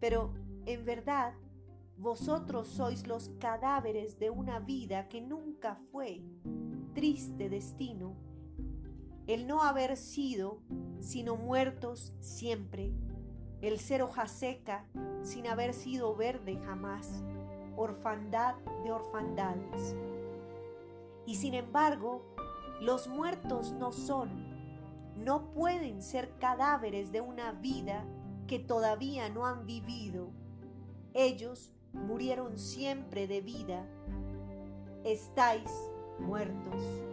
pero 0.00 0.34
en 0.66 0.84
verdad 0.84 1.34
vosotros 1.96 2.66
sois 2.66 3.06
los 3.06 3.28
cadáveres 3.38 4.18
de 4.18 4.30
una 4.30 4.58
vida 4.58 5.08
que 5.08 5.20
nunca 5.20 5.76
fue. 5.92 6.22
Triste 6.94 7.48
destino. 7.48 8.16
El 9.26 9.46
no 9.46 9.62
haber 9.62 9.96
sido, 9.96 10.60
sino 10.98 11.36
muertos 11.36 12.14
siempre. 12.18 12.92
El 13.60 13.78
ser 13.78 14.02
hoja 14.02 14.26
seca, 14.26 14.88
sin 15.22 15.46
haber 15.46 15.74
sido 15.74 16.16
verde 16.16 16.58
jamás. 16.64 17.22
Orfandad 17.76 18.56
de 18.82 18.90
orfandades. 18.90 19.94
Y 21.24 21.36
sin 21.36 21.54
embargo, 21.54 22.24
los 22.80 23.06
muertos 23.06 23.72
no 23.72 23.92
son, 23.92 24.41
no 25.16 25.52
pueden 25.52 26.02
ser 26.02 26.36
cadáveres 26.38 27.12
de 27.12 27.20
una 27.20 27.52
vida 27.52 28.04
que 28.46 28.58
todavía 28.58 29.28
no 29.28 29.46
han 29.46 29.66
vivido. 29.66 30.30
Ellos 31.14 31.72
murieron 31.92 32.58
siempre 32.58 33.26
de 33.26 33.40
vida, 33.40 33.86
estáis 35.04 35.70
muertos. 36.18 37.11